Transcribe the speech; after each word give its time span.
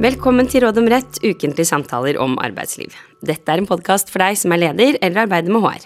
Velkommen 0.00 0.46
til 0.48 0.62
Råd 0.64 0.78
om 0.80 0.86
rett, 0.88 1.18
ukentlige 1.20 1.68
samtaler 1.68 2.16
om 2.24 2.38
arbeidsliv. 2.40 2.94
Dette 3.20 3.52
er 3.52 3.60
en 3.60 3.66
podkast 3.68 4.08
for 4.08 4.22
deg 4.24 4.38
som 4.40 4.54
er 4.54 4.62
leder 4.62 4.96
eller 4.96 5.26
arbeider 5.26 5.52
med 5.52 5.60
HR. 5.60 5.82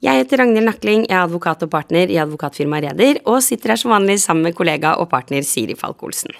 Jeg 0.00 0.22
heter 0.22 0.40
Ragnhild 0.40 0.64
Nakling, 0.64 1.02
jeg 1.04 1.12
er 1.12 1.26
advokat 1.26 1.60
og 1.66 1.68
partner 1.74 2.08
i 2.08 2.16
advokatfirmaet 2.22 2.86
Reder, 2.86 3.18
og 3.28 3.42
sitter 3.44 3.74
her 3.74 3.80
som 3.82 3.92
vanlig 3.92 4.16
sammen 4.22 4.48
med 4.48 4.56
kollega 4.56 4.94
og 4.96 5.10
partner 5.10 5.44
Siri 5.44 5.76
Falk-Olsen. 5.76 6.32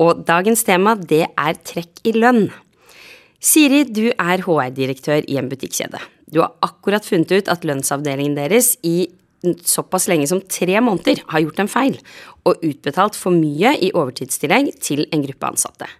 Og 0.00 0.22
dagens 0.24 0.64
tema, 0.64 0.94
det 0.96 1.26
er 1.28 1.58
trekk 1.60 2.00
i 2.08 2.14
lønn. 2.16 2.46
Siri, 3.36 3.82
du 3.84 4.06
er 4.14 4.46
HR-direktør 4.46 5.28
i 5.28 5.36
en 5.36 5.50
butikkjede. 5.52 6.00
Du 6.32 6.40
har 6.40 6.54
akkurat 6.64 7.04
funnet 7.04 7.34
ut 7.36 7.50
at 7.52 7.68
lønnsavdelingen 7.68 8.38
deres 8.38 8.78
i 8.80 9.10
såpass 9.68 10.08
lenge 10.08 10.30
som 10.32 10.40
tre 10.40 10.80
måneder 10.80 11.20
har 11.34 11.44
gjort 11.44 11.60
en 11.60 11.68
feil 11.68 12.00
og 12.48 12.64
utbetalt 12.64 13.12
for 13.12 13.36
mye 13.36 13.74
i 13.76 13.92
overtidstillegg 13.92 14.72
til 14.80 15.04
en 15.12 15.26
gruppe 15.28 15.52
ansatte. 15.52 15.90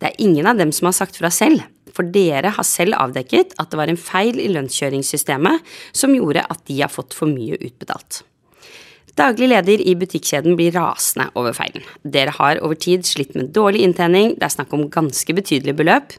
Det 0.00 0.10
er 0.10 0.22
ingen 0.24 0.48
av 0.48 0.60
dem 0.60 0.72
som 0.72 0.88
har 0.88 0.96
sagt 0.96 1.18
fra 1.20 1.30
selv, 1.34 1.62
for 1.94 2.06
dere 2.14 2.54
har 2.56 2.66
selv 2.66 2.96
avdekket 2.98 3.56
at 3.60 3.70
det 3.70 3.80
var 3.80 3.90
en 3.90 4.00
feil 4.00 4.38
i 4.40 4.48
lønnskjøringssystemet 4.54 5.70
som 5.92 6.14
gjorde 6.14 6.46
at 6.46 6.64
de 6.70 6.80
har 6.82 6.92
fått 6.92 7.16
for 7.16 7.30
mye 7.30 7.58
utbetalt. 7.58 8.22
Daglig 9.18 9.50
leder 9.50 9.82
i 9.82 9.96
butikkjeden 9.98 10.54
blir 10.56 10.72
rasende 10.76 11.26
over 11.36 11.52
feilen. 11.56 11.82
Dere 12.06 12.32
har 12.36 12.60
over 12.64 12.78
tid 12.78 13.04
slitt 13.04 13.34
med 13.36 13.50
dårlig 13.56 13.82
inntjening, 13.84 14.36
det 14.38 14.46
er 14.46 14.54
snakk 14.54 14.72
om 14.76 14.86
ganske 14.92 15.34
betydelige 15.36 15.76
beløp, 15.76 16.14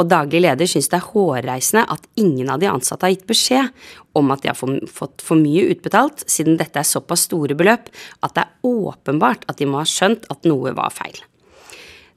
og 0.00 0.08
daglig 0.08 0.40
leder 0.46 0.68
syns 0.70 0.88
det 0.88 1.00
er 1.00 1.08
hårreisende 1.10 1.82
at 1.92 2.06
ingen 2.20 2.48
av 2.52 2.62
de 2.62 2.70
ansatte 2.70 3.04
har 3.04 3.12
gitt 3.12 3.26
beskjed 3.28 3.68
om 4.16 4.30
at 4.32 4.44
de 4.44 4.48
har 4.52 4.56
fått 4.88 5.24
for 5.24 5.36
mye 5.36 5.66
utbetalt, 5.74 6.24
siden 6.30 6.56
dette 6.60 6.80
er 6.80 6.88
såpass 6.88 7.26
store 7.28 7.58
beløp 7.58 7.90
at 8.24 8.36
det 8.36 8.46
er 8.46 8.70
åpenbart 8.70 9.44
at 9.50 9.60
de 9.60 9.68
må 9.68 9.82
ha 9.82 9.88
skjønt 9.88 10.24
at 10.32 10.48
noe 10.48 10.72
var 10.78 10.94
feil. 10.94 11.18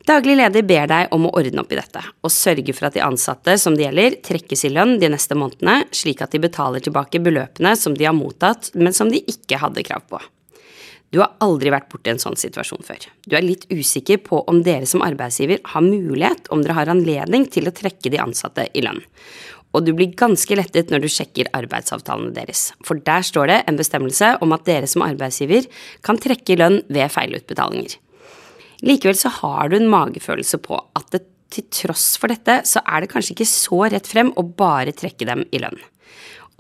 Daglig 0.04 0.34
leder 0.36 0.66
ber 0.68 0.88
deg 0.92 1.14
om 1.16 1.30
å 1.30 1.32
ordne 1.40 1.62
opp 1.64 1.72
i 1.72 1.78
dette, 1.80 2.02
og 2.28 2.32
sørge 2.34 2.74
for 2.76 2.90
at 2.90 2.96
de 2.98 3.04
ansatte 3.06 3.54
som 3.62 3.78
det 3.78 3.86
gjelder, 3.86 4.18
trekkes 4.28 4.66
i 4.68 4.72
lønn 4.76 4.98
de 5.00 5.08
neste 5.14 5.38
månedene, 5.40 5.86
slik 5.96 6.20
at 6.26 6.36
de 6.36 6.42
betaler 6.44 6.84
tilbake 6.84 7.22
beløpene 7.24 7.72
som 7.80 7.96
de 7.96 8.10
har 8.10 8.16
mottatt, 8.18 8.74
men 8.76 8.92
som 8.96 9.08
de 9.12 9.22
ikke 9.24 9.62
hadde 9.62 9.86
krav 9.88 10.04
på. 10.12 10.20
Du 11.14 11.22
har 11.22 11.32
aldri 11.46 11.72
vært 11.72 11.88
borti 11.94 12.12
en 12.12 12.20
sånn 12.20 12.36
situasjon 12.36 12.84
før. 12.84 13.08
Du 13.30 13.38
er 13.38 13.46
litt 13.46 13.64
usikker 13.72 14.20
på 14.28 14.42
om 14.50 14.60
dere 14.66 14.90
som 14.90 15.06
arbeidsgiver 15.06 15.64
har 15.72 15.86
mulighet, 15.86 16.52
om 16.52 16.66
dere 16.66 16.76
har 16.82 16.92
anledning 16.92 17.48
til 17.54 17.70
å 17.70 17.76
trekke 17.76 18.12
de 18.12 18.20
ansatte 18.20 18.68
i 18.76 18.84
lønn. 18.84 19.00
Og 19.74 19.88
du 19.88 19.94
blir 19.96 20.12
ganske 20.20 20.58
lettet 20.58 20.92
når 20.92 21.06
du 21.06 21.12
sjekker 21.14 21.54
arbeidsavtalene 21.56 22.36
deres, 22.36 22.74
for 22.84 23.00
der 23.00 23.24
står 23.24 23.54
det 23.54 23.64
en 23.70 23.80
bestemmelse 23.80 24.36
om 24.44 24.52
at 24.58 24.68
dere 24.68 24.90
som 24.90 25.06
arbeidsgiver 25.06 25.70
kan 26.04 26.20
trekke 26.20 26.60
lønn 26.60 26.82
ved 26.92 27.14
feilutbetalinger. 27.14 28.03
Likevel 28.84 29.16
så 29.16 29.32
har 29.40 29.72
du 29.72 29.78
en 29.80 29.90
magefølelse 29.92 30.60
på 30.64 30.80
at 30.98 31.08
det, 31.16 31.24
til 31.54 31.68
tross 31.70 32.16
for 32.18 32.34
dette, 32.34 32.64
så 32.66 32.82
er 32.84 33.04
det 33.04 33.12
kanskje 33.12 33.36
ikke 33.36 33.50
så 33.50 33.84
rett 33.94 34.08
frem 34.10 34.32
å 34.40 34.46
bare 34.58 34.96
trekke 34.98 35.28
dem 35.30 35.44
i 35.54 35.62
lønn. 35.62 35.78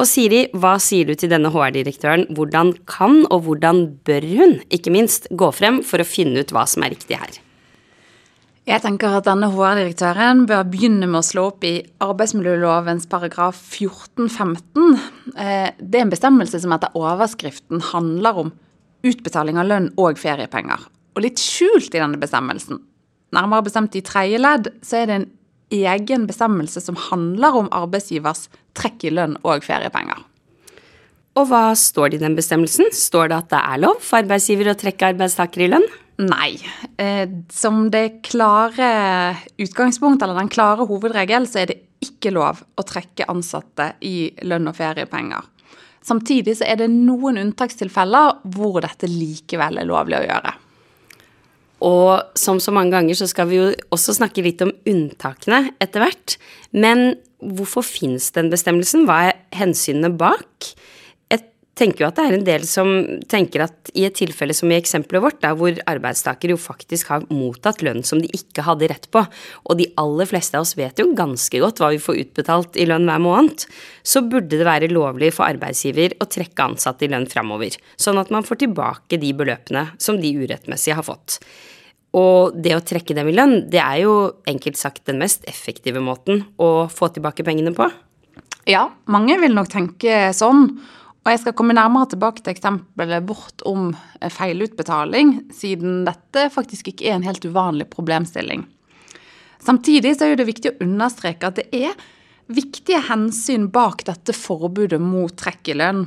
Og 0.02 0.07
Siri, 0.09 0.47
hva 0.57 0.75
sier 0.81 1.05
du 1.05 1.13
til 1.17 1.29
denne 1.29 1.51
HR-direktøren? 1.53 2.25
Hvordan 2.33 2.73
kan 2.89 3.23
og 3.27 3.45
hvordan 3.45 3.83
bør 4.07 4.25
hun, 4.25 4.55
ikke 4.73 4.94
minst, 4.94 5.27
gå 5.29 5.49
frem 5.53 5.81
for 5.85 6.01
å 6.01 6.07
finne 6.07 6.41
ut 6.41 6.53
hva 6.53 6.66
som 6.69 6.85
er 6.85 6.95
riktig 6.95 7.19
her? 7.19 7.38
Jeg 8.63 8.79
tenker 8.79 9.17
at 9.17 9.27
denne 9.27 9.49
HR-direktøren 9.51 10.45
bør 10.47 10.63
begynne 10.71 11.09
med 11.09 11.19
å 11.19 11.25
slå 11.27 11.49
opp 11.51 11.66
i 11.67 11.75
arbeidsmiljølovens 12.01 13.09
paragraf 13.11 13.59
14-15. 13.75 14.95
Eh, 15.35 15.69
det 15.77 15.99
er 15.99 16.05
en 16.05 16.13
bestemmelse 16.13 16.63
som 16.63 16.73
etter 16.73 16.95
overskriften 16.97 17.83
handler 17.91 18.39
om 18.45 18.53
utbetaling 19.03 19.59
av 19.59 19.67
lønn 19.67 19.91
og 19.99 20.21
feriepenger. 20.21 20.88
Og 21.14 21.23
litt 21.25 21.42
skjult 21.42 21.94
i 21.94 22.02
denne 22.02 22.19
bestemmelsen, 22.22 22.81
nærmere 23.33 23.68
bestemt 23.68 23.96
i 23.97 24.03
tredje 24.06 24.41
ledd, 24.41 24.69
så 24.85 25.01
er 25.01 25.09
det 25.09 25.18
en 25.19 25.31
egen 25.74 26.28
bestemmelse 26.29 26.81
som 26.84 26.97
handler 27.09 27.57
om 27.63 27.72
arbeidsgivers 27.74 28.47
trekk 28.78 29.07
i 29.09 29.13
lønn 29.13 29.38
og 29.41 29.66
feriepenger. 29.66 30.22
Og 31.34 31.47
hva 31.50 31.72
står 31.78 32.13
det 32.13 32.19
i 32.19 32.25
den 32.28 32.38
bestemmelsen? 32.38 32.91
Står 32.94 33.31
det 33.31 33.40
at 33.40 33.50
det 33.53 33.62
er 33.62 33.81
lov 33.81 34.01
for 34.06 34.22
arbeidsgiver 34.22 34.69
å 34.69 34.78
trekke 34.78 35.13
arbeidstaker 35.13 35.66
i 35.66 35.69
lønn? 35.72 35.88
Nei. 36.22 36.51
Eh, 37.01 37.25
som 37.50 37.88
det 37.94 38.22
klare 38.28 38.90
utgangspunkt, 39.57 40.22
eller 40.22 40.38
den 40.38 40.51
klare 40.53 40.85
hovedregel, 40.85 41.50
så 41.50 41.63
er 41.63 41.72
det 41.72 41.80
ikke 42.06 42.34
lov 42.35 42.62
å 42.78 42.85
trekke 42.85 43.25
ansatte 43.31 43.95
i 44.06 44.30
lønn 44.45 44.69
og 44.69 44.78
feriepenger. 44.78 45.50
Samtidig 46.03 46.57
så 46.59 46.68
er 46.68 46.84
det 46.84 46.91
noen 46.91 47.40
unntakstilfeller 47.40 48.44
hvor 48.53 48.81
dette 48.84 49.09
likevel 49.09 49.80
er 49.80 49.90
lovlig 49.90 50.19
å 50.19 50.25
gjøre. 50.28 50.53
Og 51.83 52.39
som 52.39 52.61
så 52.63 52.71
mange 52.75 52.95
ganger 52.95 53.17
så 53.19 53.27
skal 53.29 53.49
vi 53.49 53.59
jo 53.59 53.67
også 53.94 54.16
snakke 54.19 54.45
litt 54.45 54.63
om 54.63 54.71
unntakene 54.89 55.73
etter 55.83 56.05
hvert. 56.05 56.38
Men 56.71 57.16
hvorfor 57.44 57.83
fins 57.85 58.31
den 58.35 58.51
bestemmelsen? 58.53 59.07
Hva 59.09 59.19
er 59.29 59.39
hensynene 59.57 60.13
bak? 60.16 60.69
Jeg 61.33 61.41
tenker 61.89 62.03
jo 62.03 62.07
at 62.11 62.19
det 62.19 62.23
er 62.23 62.35
en 62.38 62.45
del 62.45 62.66
som 62.69 62.89
tenker 63.27 63.66
at 63.66 63.89
i 63.97 64.05
et 64.05 64.16
tilfelle 64.16 64.53
som 64.55 64.71
i 64.71 64.77
eksempelet 64.77 65.23
vårt, 65.25 65.39
der 65.41 65.57
hvor 65.57 65.75
arbeidstaker 65.89 66.53
jo 66.53 66.57
faktisk 66.61 67.09
har 67.09 67.25
mottatt 67.33 67.81
lønn 67.83 68.05
som 68.05 68.21
de 68.21 68.29
ikke 68.31 68.63
hadde 68.67 68.91
rett 68.94 69.09
på, 69.11 69.25
og 69.65 69.79
de 69.81 69.89
aller 70.00 70.29
fleste 70.29 70.55
av 70.55 70.67
oss 70.67 70.75
vet 70.77 71.01
jo 71.01 71.09
ganske 71.17 71.63
godt 71.65 71.81
hva 71.81 71.89
vi 71.95 72.00
får 72.05 72.21
utbetalt 72.27 72.77
i 72.77 72.85
lønn 72.88 73.09
hver 73.09 73.25
måned, 73.25 73.65
så 74.05 74.21
burde 74.21 74.53
det 74.53 74.69
være 74.69 74.94
lovlig 74.94 75.33
for 75.33 75.50
arbeidsgiver 75.50 76.13
å 76.21 76.29
trekke 76.29 76.69
ansatte 76.69 77.09
i 77.09 77.11
lønn 77.11 77.27
framover, 77.27 77.75
sånn 77.97 78.21
at 78.21 78.31
man 78.31 78.45
får 78.45 78.63
tilbake 78.67 79.19
de 79.19 79.33
beløpene 79.41 79.88
som 79.97 80.21
de 80.21 80.35
urettmessig 80.45 80.94
har 80.94 81.09
fått. 81.09 81.41
Og 82.13 82.53
det 82.62 82.75
å 82.78 82.84
trekke 82.85 83.16
dem 83.18 83.31
i 83.31 83.35
lønn, 83.35 83.56
det 83.74 83.81
er 83.81 84.03
jo 84.03 84.16
enkelt 84.50 84.78
sagt 84.78 85.07
den 85.09 85.18
mest 85.22 85.47
effektive 85.50 86.01
måten 86.03 86.44
å 86.62 86.85
få 86.94 87.09
tilbake 87.13 87.46
pengene 87.46 87.74
på. 87.74 87.88
Ja, 88.69 88.85
mange 89.09 89.40
vil 89.41 89.56
nok 89.57 89.72
tenke 89.74 90.29
sånn. 90.38 90.68
Og 91.24 91.31
jeg 91.31 91.40
skal 91.41 91.56
komme 91.57 91.75
nærmere 91.75 92.12
tilbake 92.12 92.44
til 92.44 92.53
eksempelet 92.53 93.25
vårt 93.25 93.63
om 93.66 93.94
feilutbetaling, 94.22 95.38
siden 95.56 96.03
dette 96.06 96.50
faktisk 96.53 96.91
ikke 96.91 97.07
er 97.07 97.18
en 97.18 97.25
helt 97.25 97.46
uvanlig 97.47 97.88
problemstilling. 97.94 98.66
Samtidig 99.63 100.18
er 100.19 100.35
det 100.38 100.50
viktig 100.50 100.74
å 100.74 100.81
understreke 100.84 101.50
at 101.50 101.62
det 101.62 101.69
er 101.72 101.95
viktige 102.51 103.00
hensyn 103.07 103.69
bak 103.74 104.03
dette 104.06 104.35
forbudet 104.35 105.00
mot 105.01 105.31
trekk 105.40 105.72
i 105.72 105.78
lønn. 105.80 106.03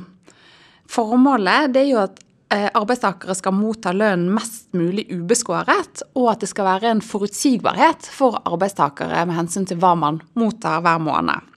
Formålet 0.87 1.75
er 1.81 1.89
jo 1.89 1.99
at 2.05 2.21
Eh, 2.21 2.26
arbeidstakere 2.49 3.35
skal 3.35 3.55
motta 3.55 3.91
lønn 3.91 4.29
mest 4.31 4.71
mulig 4.77 5.07
ubeskåret, 5.11 6.03
og 6.15 6.29
at 6.31 6.43
det 6.43 6.49
skal 6.51 6.67
være 6.69 6.93
en 6.93 7.03
forutsigbarhet 7.03 8.07
for 8.07 8.39
arbeidstakere 8.47 9.25
med 9.27 9.35
hensyn 9.35 9.67
til 9.67 9.79
hva 9.81 9.93
man 9.99 10.21
mottar 10.39 10.79
hver 10.85 11.01
måned. 11.03 11.53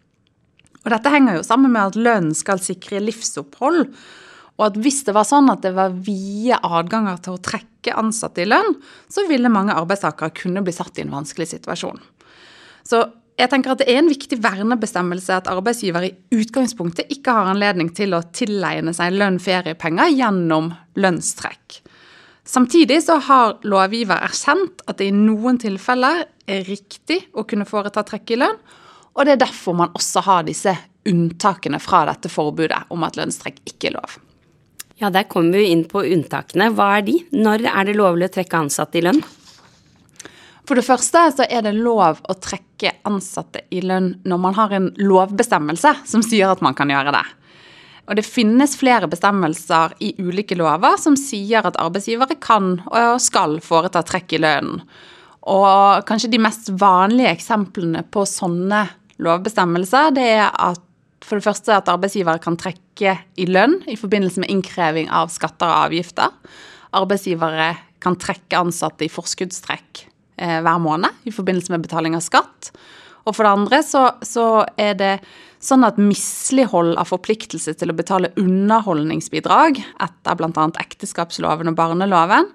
Og 0.81 0.91
Dette 0.91 1.12
henger 1.12 1.39
jo 1.39 1.47
sammen 1.47 1.73
med 1.75 1.93
at 1.93 2.00
lønnen 2.00 2.34
skal 2.34 2.62
sikre 2.62 3.03
livsopphold, 3.05 3.84
og 4.59 4.67
at 4.67 4.79
hvis 4.83 5.05
det 5.06 5.15
var 5.17 5.29
sånn 5.29 5.49
at 5.53 5.62
det 5.65 5.73
var 5.77 5.95
vide 5.95 6.59
adganger 6.59 7.21
til 7.25 7.37
å 7.37 7.43
trekke 7.45 7.95
ansatte 7.97 8.43
i 8.43 8.49
lønn, 8.49 8.75
så 9.09 9.25
ville 9.29 9.53
mange 9.53 9.77
arbeidstakere 9.77 10.34
kunne 10.37 10.65
bli 10.65 10.75
satt 10.75 10.99
i 10.99 11.06
en 11.06 11.15
vanskelig 11.15 11.53
situasjon. 11.55 12.03
Så 12.84 13.05
jeg 13.41 13.51
tenker 13.53 13.73
at 13.73 13.81
Det 13.81 13.89
er 13.89 14.01
en 14.03 14.11
viktig 14.11 14.39
vernebestemmelse 14.43 15.39
at 15.41 15.49
arbeidsgiver 15.51 16.06
i 16.06 16.15
utgangspunktet 16.37 17.12
ikke 17.15 17.33
har 17.37 17.49
anledning 17.51 17.89
til 17.97 18.15
å 18.17 18.25
tilegne 18.37 18.93
seg 18.97 19.17
lønn, 19.17 19.41
feriepenger 19.41 20.12
gjennom 20.12 20.71
lønnstrekk. 21.01 21.81
Samtidig 22.45 22.99
så 23.05 23.19
har 23.23 23.59
lovgiver 23.69 24.21
erkjent 24.27 24.83
at 24.91 24.99
det 24.99 25.11
i 25.11 25.15
noen 25.15 25.61
tilfeller 25.62 26.25
er 26.50 26.65
riktig 26.67 27.21
å 27.39 27.45
kunne 27.49 27.69
foreta 27.69 28.03
trekk 28.06 28.34
i 28.34 28.41
lønn, 28.41 28.59
og 29.15 29.27
det 29.27 29.37
er 29.37 29.45
derfor 29.45 29.77
man 29.79 29.93
også 29.97 30.23
har 30.27 30.47
disse 30.47 30.75
unntakene 31.09 31.81
fra 31.83 32.05
dette 32.09 32.31
forbudet 32.33 32.89
om 32.93 33.06
at 33.06 33.17
lønnstrekk 33.19 33.62
ikke 33.73 33.91
er 33.91 33.97
lov. 33.97 34.19
Ja, 35.00 35.09
Der 35.09 35.25
kommer 35.25 35.56
vi 35.56 35.70
inn 35.73 35.87
på 35.88 36.03
unntakene. 36.05 36.75
Hva 36.76 36.99
er 36.99 37.06
de? 37.06 37.14
Når 37.32 37.64
er 37.70 37.87
det 37.88 37.97
lovlig 37.97 38.29
å 38.29 38.35
trekke 38.35 38.59
ansatte 38.67 39.00
i 39.00 39.05
lønn? 39.06 39.23
For 40.70 40.78
det 40.78 40.87
første 40.87 41.20
så 41.34 41.44
er 41.50 41.64
det 41.67 41.72
lov 41.75 42.20
å 42.31 42.34
trekke 42.38 42.93
ansatte 43.08 43.64
i 43.75 43.81
lønn 43.82 44.12
når 44.22 44.38
man 44.38 44.55
har 44.55 44.70
en 44.76 44.84
lovbestemmelse 45.02 45.90
som 46.06 46.22
sier 46.22 46.46
at 46.46 46.61
man 46.62 46.76
kan 46.78 46.93
gjøre 46.93 47.11
det. 47.11 47.25
Og 48.06 48.14
det 48.14 48.22
finnes 48.22 48.76
flere 48.78 49.08
bestemmelser 49.11 49.96
i 49.99 50.12
ulike 50.22 50.55
lover 50.55 50.94
som 51.02 51.17
sier 51.19 51.67
at 51.67 51.78
arbeidsgivere 51.82 52.37
kan 52.38 52.76
og 52.87 53.19
skal 53.19 53.56
foreta 53.67 54.05
trekk 54.06 54.37
i 54.38 54.40
lønnen. 54.44 54.84
Og 55.50 56.06
kanskje 56.06 56.31
de 56.31 56.38
mest 56.46 56.70
vanlige 56.78 57.32
eksemplene 57.34 58.05
på 58.06 58.23
sånne 58.31 58.84
lovbestemmelser, 59.19 60.14
det 60.14 60.28
er 60.37 60.52
at 60.55 60.84
for 61.26 61.40
det 61.40 61.49
første 61.49 61.75
at 61.81 61.90
arbeidsgivere 61.90 62.38
kan 62.46 62.61
trekke 62.61 63.16
i 63.34 63.49
lønn 63.50 63.81
i 63.90 63.99
forbindelse 63.99 64.44
med 64.44 64.55
innkreving 64.55 65.11
av 65.11 65.34
skatter 65.34 65.66
og 65.66 65.88
avgifter. 65.88 66.31
Arbeidsgivere 66.94 67.73
kan 67.99 68.20
trekke 68.23 68.62
ansatte 68.62 69.08
i 69.08 69.11
forskuddstrekk 69.11 70.06
hver 70.40 70.81
måned 70.82 71.28
i 71.28 71.34
forbindelse 71.34 71.75
med 71.75 71.84
betaling 71.84 72.16
av 72.16 72.25
skatt. 72.25 72.70
Og 73.28 73.37
for 73.37 73.44
det 73.44 73.52
andre 73.52 73.81
så, 73.84 74.06
så 74.25 74.46
er 74.81 74.96
det 74.98 75.14
sånn 75.60 75.84
at 75.84 76.00
mislighold 76.00 76.96
av 76.98 77.10
forpliktelse 77.10 77.75
til 77.76 77.92
å 77.92 77.96
betale 77.96 78.32
underholdningsbidrag 78.40 79.81
etter 80.00 80.38
bl.a. 80.38 80.69
ekteskapsloven 80.81 81.69
og 81.70 81.76
barneloven 81.76 82.48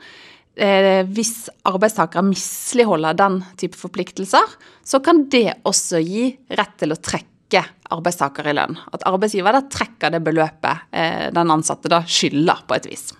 eh, 0.57 1.03
hvis 1.05 1.51
arbeidstakere 1.69 2.25
misligholder 2.25 3.17
den 3.19 3.39
type 3.61 3.77
forpliktelser, 3.77 4.57
så 4.83 5.01
kan 5.05 5.27
det 5.29 5.61
også 5.69 6.01
gi 6.01 6.31
rett 6.57 6.73
til 6.81 6.95
å 6.95 6.99
trekke 6.99 7.61
arbeidstaker 7.93 8.49
i 8.49 8.55
lønn. 8.57 8.79
At 8.95 9.05
arbeidsgiver 9.07 9.53
da 9.53 9.61
trekker 9.69 10.15
det 10.15 10.23
beløpet 10.25 10.89
eh, 10.89 11.27
den 11.35 11.53
ansatte 11.53 11.91
da 11.91 12.01
skylder, 12.09 12.65
på 12.65 12.79
et 12.79 12.89
vis. 12.89 13.11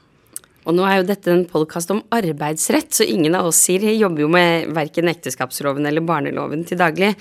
Og 0.66 0.74
nå 0.74 0.86
er 0.90 1.00
jo 1.00 1.10
dette 1.12 1.30
en 1.30 1.46
podkast 1.46 1.92
om 1.94 2.02
arbeidsrett, 2.16 2.90
så 2.98 3.06
ingen 3.06 3.38
av 3.38 3.52
oss 3.52 3.60
sier 3.68 3.84
jobber 3.94 4.26
jo 4.26 4.30
med 4.34 4.72
verken 4.74 5.12
ekteskapsloven 5.12 5.86
eller 5.86 6.02
barneloven 6.06 6.64
til 6.66 6.80
daglig. 6.82 7.12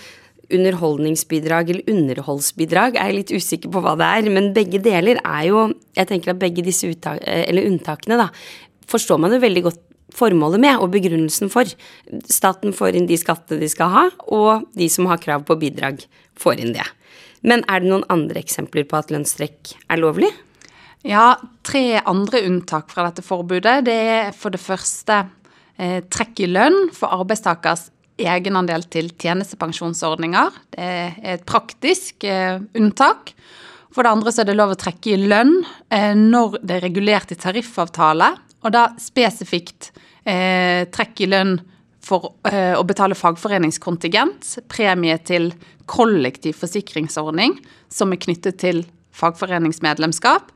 Underholdningsbidrag 0.55 1.73
eller 1.73 1.91
underholdsbidrag 1.93 2.97
er 2.97 3.11
jeg 3.11 3.19
litt 3.19 3.35
usikker 3.37 3.73
på 3.73 3.83
hva 3.85 3.95
det 4.01 4.09
er, 4.09 4.31
men 4.33 4.53
begge 4.57 4.81
deler 4.85 5.21
er 5.21 5.43
jo 5.49 5.67
Jeg 5.97 6.09
tenker 6.09 6.33
at 6.33 6.41
begge 6.41 6.65
disse 6.65 6.89
unntakene, 6.89 8.17
da, 8.21 8.31
forstår 8.89 9.21
man 9.21 9.37
jo 9.37 9.43
veldig 9.45 9.65
godt 9.69 9.83
formålet 10.15 10.63
med 10.63 10.81
og 10.81 10.93
begrunnelsen 10.95 11.53
for. 11.53 11.69
Staten 12.31 12.73
får 12.77 12.97
inn 12.97 13.09
de 13.11 13.19
skattene 13.21 13.61
de 13.61 13.69
skal 13.69 13.93
ha, 13.93 14.07
og 14.33 14.67
de 14.79 14.89
som 14.89 15.09
har 15.11 15.21
krav 15.21 15.45
på 15.45 15.59
bidrag, 15.61 16.01
får 16.41 16.65
inn 16.65 16.73
det. 16.77 16.87
Men 17.45 17.65
er 17.69 17.85
det 17.85 17.93
noen 17.93 18.09
andre 18.13 18.41
eksempler 18.41 18.89
på 18.89 18.97
at 18.97 19.13
lønnstrekk 19.13 19.77
er 19.93 20.01
lovlig? 20.01 20.33
Ja, 21.05 21.35
tre 21.61 21.99
andre 22.01 22.41
unntak 22.49 22.89
fra 22.93 23.05
dette 23.05 23.23
forbudet. 23.25 23.83
Det 23.85 23.95
er 23.95 24.31
for 24.33 24.55
det 24.55 24.63
første 24.63 25.27
eh, 25.77 26.01
trekk 26.09 26.41
i 26.41 26.49
lønn 26.49 26.87
for 26.97 27.13
arbeidstakers 27.13 27.91
egenandel 28.17 28.87
til 28.89 29.11
tjenestepensjonsordninger. 29.21 30.55
Det 30.73 30.87
er 30.89 31.19
et 31.35 31.45
praktisk 31.45 32.25
eh, 32.25 32.57
unntak. 32.79 33.35
For 33.93 34.01
det 34.01 34.15
andre 34.17 34.33
så 34.33 34.43
er 34.43 34.49
det 34.49 34.57
lov 34.57 34.73
å 34.73 34.79
trekke 34.81 35.13
i 35.13 35.19
lønn 35.29 35.53
eh, 35.93 36.15
når 36.17 36.57
det 36.63 36.79
er 36.79 36.87
regulert 36.87 37.35
i 37.35 37.39
tariffavtale, 37.39 38.31
og 38.65 38.73
da 38.73 38.87
spesifikt 38.97 39.91
eh, 40.25 40.89
trekk 40.89 41.21
i 41.21 41.29
lønn 41.29 41.59
for 42.05 42.33
eh, 42.49 42.73
å 42.79 42.87
betale 42.89 43.19
fagforeningskontingent, 43.19 44.55
premie 44.73 45.19
til 45.29 45.51
kollektiv 45.85 46.57
forsikringsordning 46.63 47.59
som 47.93 48.17
er 48.17 48.23
knyttet 48.25 48.57
til 48.65 48.83
fagforeningsmedlemskap, 49.15 50.49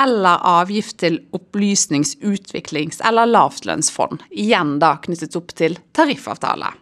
eller 0.00 0.40
avgift 0.42 0.98
til 1.02 1.20
opplysnings-, 1.36 2.16
utviklings- 2.24 3.02
eller 3.06 3.28
lavtlønnsfond. 3.30 4.24
Igjen 4.30 4.78
da 4.82 4.96
knyttet 5.04 5.36
opp 5.38 5.54
til 5.54 5.78
tariffavtale. 5.94 6.72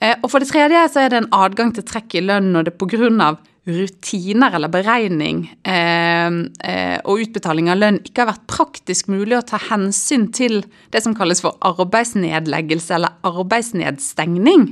Eh, 0.00 0.16
og 0.20 0.30
for 0.30 0.42
det 0.42 0.50
tredje 0.50 0.86
så 0.92 1.04
er 1.04 1.12
det 1.12 1.22
en 1.22 1.34
adgang 1.34 1.72
til 1.76 1.86
trekk 1.88 2.18
i 2.18 2.24
lønn 2.24 2.52
når 2.54 2.68
det 2.68 2.78
pga 2.80 3.36
rutiner 3.66 4.54
eller 4.54 4.70
beregning 4.70 5.40
eh, 5.66 6.34
eh, 6.70 6.98
og 7.02 7.24
utbetaling 7.24 7.66
av 7.72 7.80
lønn 7.80 7.98
ikke 8.04 8.22
har 8.22 8.28
vært 8.30 8.44
praktisk 8.46 9.08
mulig 9.10 9.34
å 9.40 9.42
ta 9.42 9.58
hensyn 9.58 10.28
til 10.30 10.60
det 10.94 11.02
som 11.02 11.16
kalles 11.18 11.42
for 11.42 11.58
arbeidsnedleggelse 11.66 12.94
eller 12.94 13.16
arbeidsnedstengning. 13.26 14.70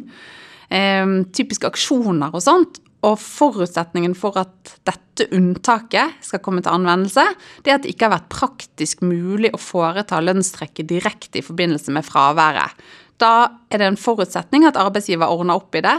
Typiske 1.35 1.69
aksjoner 1.69 2.32
og 2.35 2.43
sånt. 2.43 2.79
Og 3.05 3.19
forutsetningen 3.21 4.15
for 4.17 4.39
at 4.41 4.75
dette 4.89 5.29
unntaket 5.37 6.25
skal 6.25 6.41
komme 6.43 6.62
til 6.65 6.73
anvendelse, 6.73 7.25
det 7.62 7.71
er 7.73 7.79
at 7.79 7.85
det 7.85 7.93
ikke 7.93 8.09
har 8.09 8.17
vært 8.17 8.31
praktisk 8.33 9.05
mulig 9.05 9.53
å 9.55 9.61
foreta 9.61 10.23
lønnstrekket 10.25 10.89
direkte 10.91 11.41
i 11.41 11.45
forbindelse 11.45 11.93
med 11.95 12.06
fraværet. 12.06 12.73
Da 13.21 13.35
er 13.71 13.81
det 13.81 13.91
en 13.93 14.01
forutsetning 14.01 14.67
at 14.67 14.79
arbeidsgiver 14.81 15.31
ordner 15.31 15.61
opp 15.61 15.77
i 15.77 15.85
det 15.85 15.99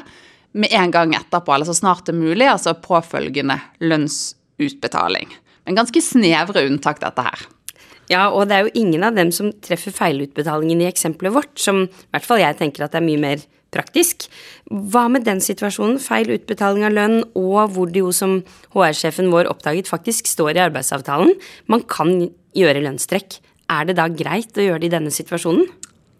med 0.55 0.71
en 0.75 0.91
gang 0.91 1.13
etterpå, 1.15 1.53
eller 1.53 1.67
så 1.67 1.75
snart 1.75 2.07
det 2.07 2.15
er 2.15 2.21
mulig, 2.21 2.47
altså 2.47 2.75
påfølgende 2.79 3.59
lønnsutbetaling. 3.83 5.31
En 5.65 5.77
ganske 5.77 6.01
snevre 6.03 6.65
unntak, 6.67 7.01
dette 7.03 7.25
her. 7.25 7.45
Ja, 8.11 8.27
og 8.29 8.47
det 8.49 8.57
er 8.57 8.67
jo 8.67 8.75
ingen 8.77 9.03
av 9.05 9.15
dem 9.17 9.31
som 9.33 9.49
treffer 9.65 9.93
feilutbetalingen 9.95 10.83
i 10.83 10.89
eksempelet 10.89 11.33
vårt, 11.33 11.53
som 11.59 11.85
i 11.87 12.13
hvert 12.13 12.27
fall 12.27 12.43
jeg 12.43 12.57
tenker 12.59 12.85
at 12.85 12.93
det 12.93 13.01
er 13.01 13.07
mye 13.07 13.23
mer 13.23 13.45
praktisk. 13.75 14.27
Hva 14.71 15.05
med 15.11 15.27
den 15.27 15.43
situasjonen, 15.43 15.99
feil 16.01 16.31
utbetaling 16.37 16.87
av 16.87 16.95
lønn, 16.95 17.17
og 17.37 17.75
hvor 17.75 17.91
det 17.91 18.01
jo 18.01 18.13
som 18.15 18.39
HR-sjefen 18.75 19.31
vår 19.33 19.51
oppdaget 19.51 19.91
faktisk 19.91 20.31
står 20.31 20.55
i 20.55 20.65
arbeidsavtalen, 20.65 21.35
man 21.71 21.85
kan 21.91 22.29
gjøre 22.55 22.83
lønnstrekk. 22.87 23.39
Er 23.75 23.89
det 23.89 23.97
da 23.99 24.07
greit 24.11 24.57
å 24.57 24.65
gjøre 24.65 24.83
det 24.83 24.89
i 24.89 24.95
denne 24.95 25.13
situasjonen? 25.13 25.67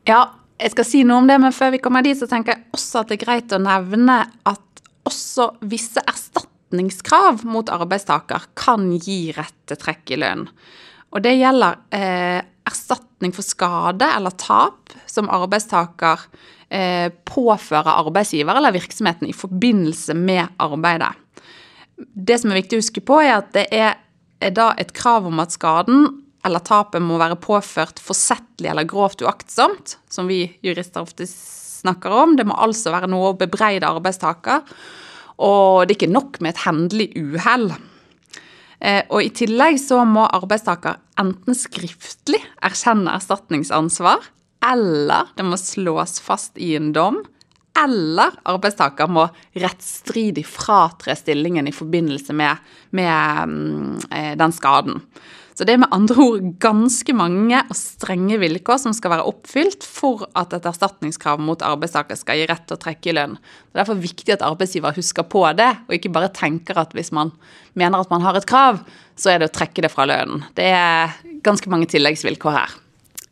Ja, 0.10 0.28
jeg 0.62 0.72
skal 0.72 0.88
si 0.88 1.04
noe 1.08 1.20
om 1.22 1.30
det, 1.30 1.38
men 1.42 1.56
før 1.56 1.74
vi 1.74 1.82
kommer 1.84 2.06
dit, 2.06 2.18
så 2.18 2.30
tenker 2.32 2.56
jeg 2.56 2.76
også 2.76 3.02
at 3.02 3.12
det 3.12 3.18
er 3.18 3.26
greit 3.26 3.56
å 3.56 3.62
nevne 3.62 4.22
at 4.48 4.62
også 5.06 5.52
visse 5.70 6.02
erstatningskrav 6.02 7.44
mot 7.48 7.70
arbeidstaker 7.74 8.50
kan 8.58 8.88
gi 8.98 9.34
rett 9.36 9.58
til 9.70 9.80
trekk 9.82 10.16
i 10.16 10.20
lønn. 10.24 10.48
Og 11.16 11.24
det 11.24 11.36
gjelder 11.38 11.80
eh, 11.96 12.42
erstatning 12.68 13.36
for 13.36 13.46
skade 13.46 14.08
eller 14.18 14.36
tap 14.40 14.96
som 15.10 15.30
arbeidstaker 15.32 16.26
eh, 16.70 17.10
påfører 17.28 18.02
arbeidsgiver 18.06 18.58
eller 18.58 18.76
virksomheten 18.76 19.30
i 19.30 19.36
forbindelse 19.36 20.16
med 20.18 20.56
arbeidet. 20.62 21.14
Det 21.96 22.38
som 22.42 22.52
er 22.52 22.60
viktig 22.60 22.78
å 22.78 22.84
huske 22.84 23.04
på, 23.06 23.22
er 23.24 23.38
at 23.38 23.52
det 23.56 23.66
er, 23.76 23.96
er 24.44 24.54
da 24.56 24.74
et 24.80 24.94
krav 24.96 25.28
om 25.30 25.42
at 25.44 25.56
skaden 25.56 26.08
eller 26.46 26.62
tapet 26.62 27.02
må 27.02 27.18
være 27.18 27.40
påført 27.42 28.02
forsettlig 28.04 28.70
eller 28.70 28.86
grovt 28.90 29.24
uaktsomt, 29.26 29.98
som 30.12 30.30
vi 30.30 30.44
jurister 30.66 31.02
ofte 31.02 31.26
snakker 31.26 32.14
om. 32.14 32.36
Det 32.38 32.46
må 32.46 32.58
altså 32.62 32.94
være 32.94 33.10
noe 33.10 33.32
å 33.32 33.40
bebreide 33.40 33.90
arbeidstaker. 33.90 34.62
Og 35.42 35.84
det 35.84 35.96
er 35.96 35.98
ikke 35.98 36.14
nok 36.14 36.40
med 36.44 36.54
et 36.54 36.64
hendelig 36.68 37.10
uhell. 37.18 37.72
Eh, 38.80 39.02
og 39.10 39.24
I 39.24 39.34
tillegg 39.36 39.80
så 39.82 40.04
må 40.08 40.28
arbeidstaker 40.28 41.00
enten 41.22 41.58
skriftlig 41.58 42.42
erkjenne 42.66 43.16
erstatningsansvar, 43.18 44.22
eller 44.66 45.32
det 45.38 45.46
må 45.48 45.60
slås 45.62 46.20
fast 46.24 46.58
i 46.58 46.74
en 46.80 46.92
dom, 46.96 47.22
eller 47.76 48.38
arbeidstaker 48.48 49.10
må 49.12 49.28
rettsstridig 49.60 50.46
fratre 50.48 51.16
stillingen 51.20 51.68
i 51.68 51.76
forbindelse 51.76 52.36
med, 52.36 52.62
med 52.96 53.50
mm, 53.52 53.98
eh, 54.16 54.32
den 54.40 54.56
skaden. 54.56 55.02
Så 55.56 55.64
det 55.64 55.72
er 55.72 55.80
med 55.86 55.94
andre 55.96 56.20
ord 56.20 56.48
ganske 56.60 57.14
mange 57.16 57.62
og 57.62 57.78
strenge 57.80 58.36
vilkår 58.42 58.80
som 58.82 58.96
skal 58.96 59.14
være 59.14 59.28
oppfylt 59.30 59.86
for 59.88 60.26
at 60.36 60.52
et 60.56 60.68
erstatningskrav 60.68 61.40
mot 61.40 61.64
arbeidstaker 61.64 62.20
skal 62.20 62.42
gi 62.42 62.48
rett 62.50 62.66
til 62.68 62.76
å 62.76 62.82
trekke 62.82 63.12
i 63.12 63.16
lønn. 63.16 63.38
Det 63.40 63.78
er 63.78 63.82
derfor 63.86 64.02
viktig 64.04 64.36
at 64.36 64.44
arbeidsgiver 64.44 64.98
husker 65.00 65.28
på 65.32 65.46
det, 65.56 65.70
og 65.88 65.96
ikke 65.96 66.12
bare 66.16 66.34
tenker 66.36 66.80
at 66.82 66.92
hvis 66.96 67.14
man 67.16 67.32
mener 67.74 68.04
at 68.04 68.12
man 68.12 68.24
har 68.28 68.36
et 68.36 68.48
krav, 68.50 68.84
så 69.16 69.32
er 69.32 69.40
det 69.40 69.52
å 69.52 69.56
trekke 69.56 69.86
det 69.86 69.94
fra 69.96 70.08
lønnen. 70.12 70.44
Det 70.60 70.68
er 70.76 71.16
ganske 71.46 71.72
mange 71.72 71.88
tilleggsvilkår 71.92 72.60
her. 72.60 72.76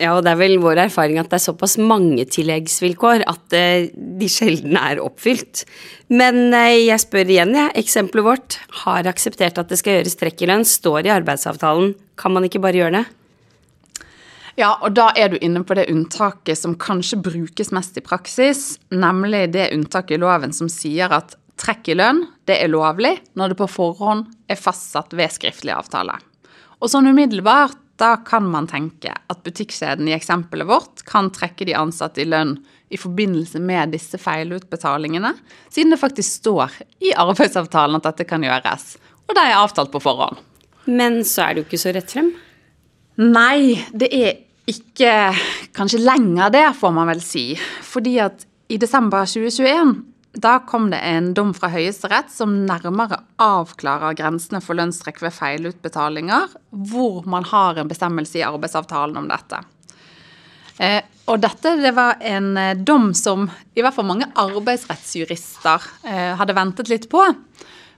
Ja, 0.02 0.16
og 0.18 0.24
det 0.26 0.32
er 0.34 0.40
vel 0.40 0.56
vår 0.62 0.82
erfaring 0.88 1.20
at 1.22 1.30
det 1.30 1.38
er 1.38 1.44
såpass 1.44 1.76
mange 1.78 2.26
tilleggsvilkår 2.26 3.24
at 3.30 3.56
eh, 3.56 3.92
de 3.94 4.30
sjelden 4.32 4.78
er 4.80 5.02
oppfylt. 5.04 5.64
Men 6.10 6.48
eh, 6.50 6.88
jeg 6.88 7.04
spør 7.04 7.30
igjen, 7.30 7.54
jeg. 7.54 7.70
Ja. 7.70 7.84
Eksempelet 7.84 8.26
vårt 8.26 8.58
har 8.84 9.10
akseptert 9.10 9.60
at 9.62 9.70
det 9.70 9.78
skal 9.80 10.00
gjøres 10.00 10.18
trekk 10.20 10.42
i 10.42 10.50
lønn, 10.50 10.66
står 10.68 11.06
i 11.06 11.14
arbeidsavtalen. 11.14 11.94
Kan 12.20 12.34
man 12.34 12.50
ikke 12.50 12.62
bare 12.64 12.82
gjøre 12.82 12.96
det? 12.98 13.06
Ja, 14.58 14.76
og 14.86 14.94
da 14.98 15.08
er 15.18 15.32
du 15.34 15.40
inne 15.42 15.64
på 15.66 15.78
det 15.78 15.88
unntaket 15.90 16.60
som 16.60 16.76
kanskje 16.78 17.22
brukes 17.26 17.72
mest 17.74 17.98
i 17.98 18.04
praksis, 18.06 18.76
nemlig 18.94 19.48
det 19.56 19.72
unntaket 19.74 20.18
i 20.18 20.22
loven 20.22 20.54
som 20.54 20.70
sier 20.70 21.14
at 21.14 21.38
trekk 21.62 21.90
i 21.94 21.98
lønn, 21.98 22.26
det 22.50 22.60
er 22.62 22.70
lovlig 22.74 23.16
når 23.38 23.54
det 23.54 23.60
på 23.62 23.70
forhånd 23.70 24.28
er 24.50 24.60
fastsatt 24.60 25.14
ved 25.18 25.34
skriftlig 25.34 25.74
avtale. 25.74 26.20
Og 26.82 26.92
sånn 26.92 27.10
umiddelbart 27.10 27.80
da 28.02 28.16
kan 28.26 28.46
man 28.50 28.68
tenke 28.70 29.12
at 29.14 29.44
butikkjeden 29.46 30.08
i 30.10 30.16
eksempelet 30.16 30.68
vårt 30.68 31.04
kan 31.10 31.30
trekke 31.34 31.68
de 31.70 31.76
ansatte 31.78 32.24
i 32.24 32.28
lønn 32.28 32.56
i 32.94 33.00
forbindelse 33.00 33.62
med 33.62 33.94
disse 33.94 34.18
feilutbetalingene, 34.22 35.34
siden 35.74 35.94
det 35.94 36.02
faktisk 36.02 36.42
står 36.42 36.80
i 37.06 37.14
arbeidsavtalen 37.18 37.98
at 37.98 38.10
dette 38.10 38.28
kan 38.30 38.46
gjøres, 38.46 38.96
og 39.28 39.38
det 39.38 39.46
er 39.46 39.60
avtalt 39.60 39.94
på 39.94 40.02
forhånd. 40.04 40.42
Men 40.86 41.22
så 41.26 41.48
er 41.48 41.54
det 41.54 41.64
jo 41.64 41.68
ikke 41.70 41.82
så 41.82 41.94
rett 41.96 42.12
frem? 42.12 42.34
Nei, 43.24 43.78
det 43.94 44.10
er 44.14 44.42
ikke 44.70 45.14
kanskje 45.76 46.02
lenger 46.04 46.52
det, 46.54 46.66
får 46.80 46.94
man 46.96 47.10
vel 47.12 47.22
si. 47.24 47.54
Fordi 47.86 48.18
at 48.24 48.46
i 48.72 48.80
desember 48.82 49.28
2021 49.28 49.94
da 50.34 50.58
kom 50.66 50.90
det 50.90 50.98
en 51.06 51.34
dom 51.38 51.52
fra 51.54 51.70
Høyesterett 51.70 52.32
som 52.34 52.56
nærmere 52.66 53.20
avklarer 53.42 54.16
grensene 54.18 54.64
for 54.66 54.78
lønnstrekk 54.80 55.22
ved 55.22 55.36
feilutbetalinger, 55.36 56.56
hvor 56.90 57.22
man 57.30 57.46
har 57.52 57.78
en 57.78 57.92
bestemmelse 57.92 58.40
i 58.40 58.46
arbeidsavtalen 58.48 59.20
om 59.22 59.30
dette. 59.30 59.62
Eh, 60.82 61.04
og 61.30 61.38
dette 61.44 61.76
det 61.78 61.94
var 61.94 62.18
en 62.26 62.56
eh, 62.58 62.74
dom 62.74 63.12
som 63.14 63.46
i 63.78 63.84
hvert 63.84 63.94
fall 63.94 64.10
mange 64.10 64.28
arbeidsrettsjurister 64.42 65.86
eh, 66.10 66.34
hadde 66.40 66.58
ventet 66.58 66.90
litt 66.90 67.06
på. 67.14 67.22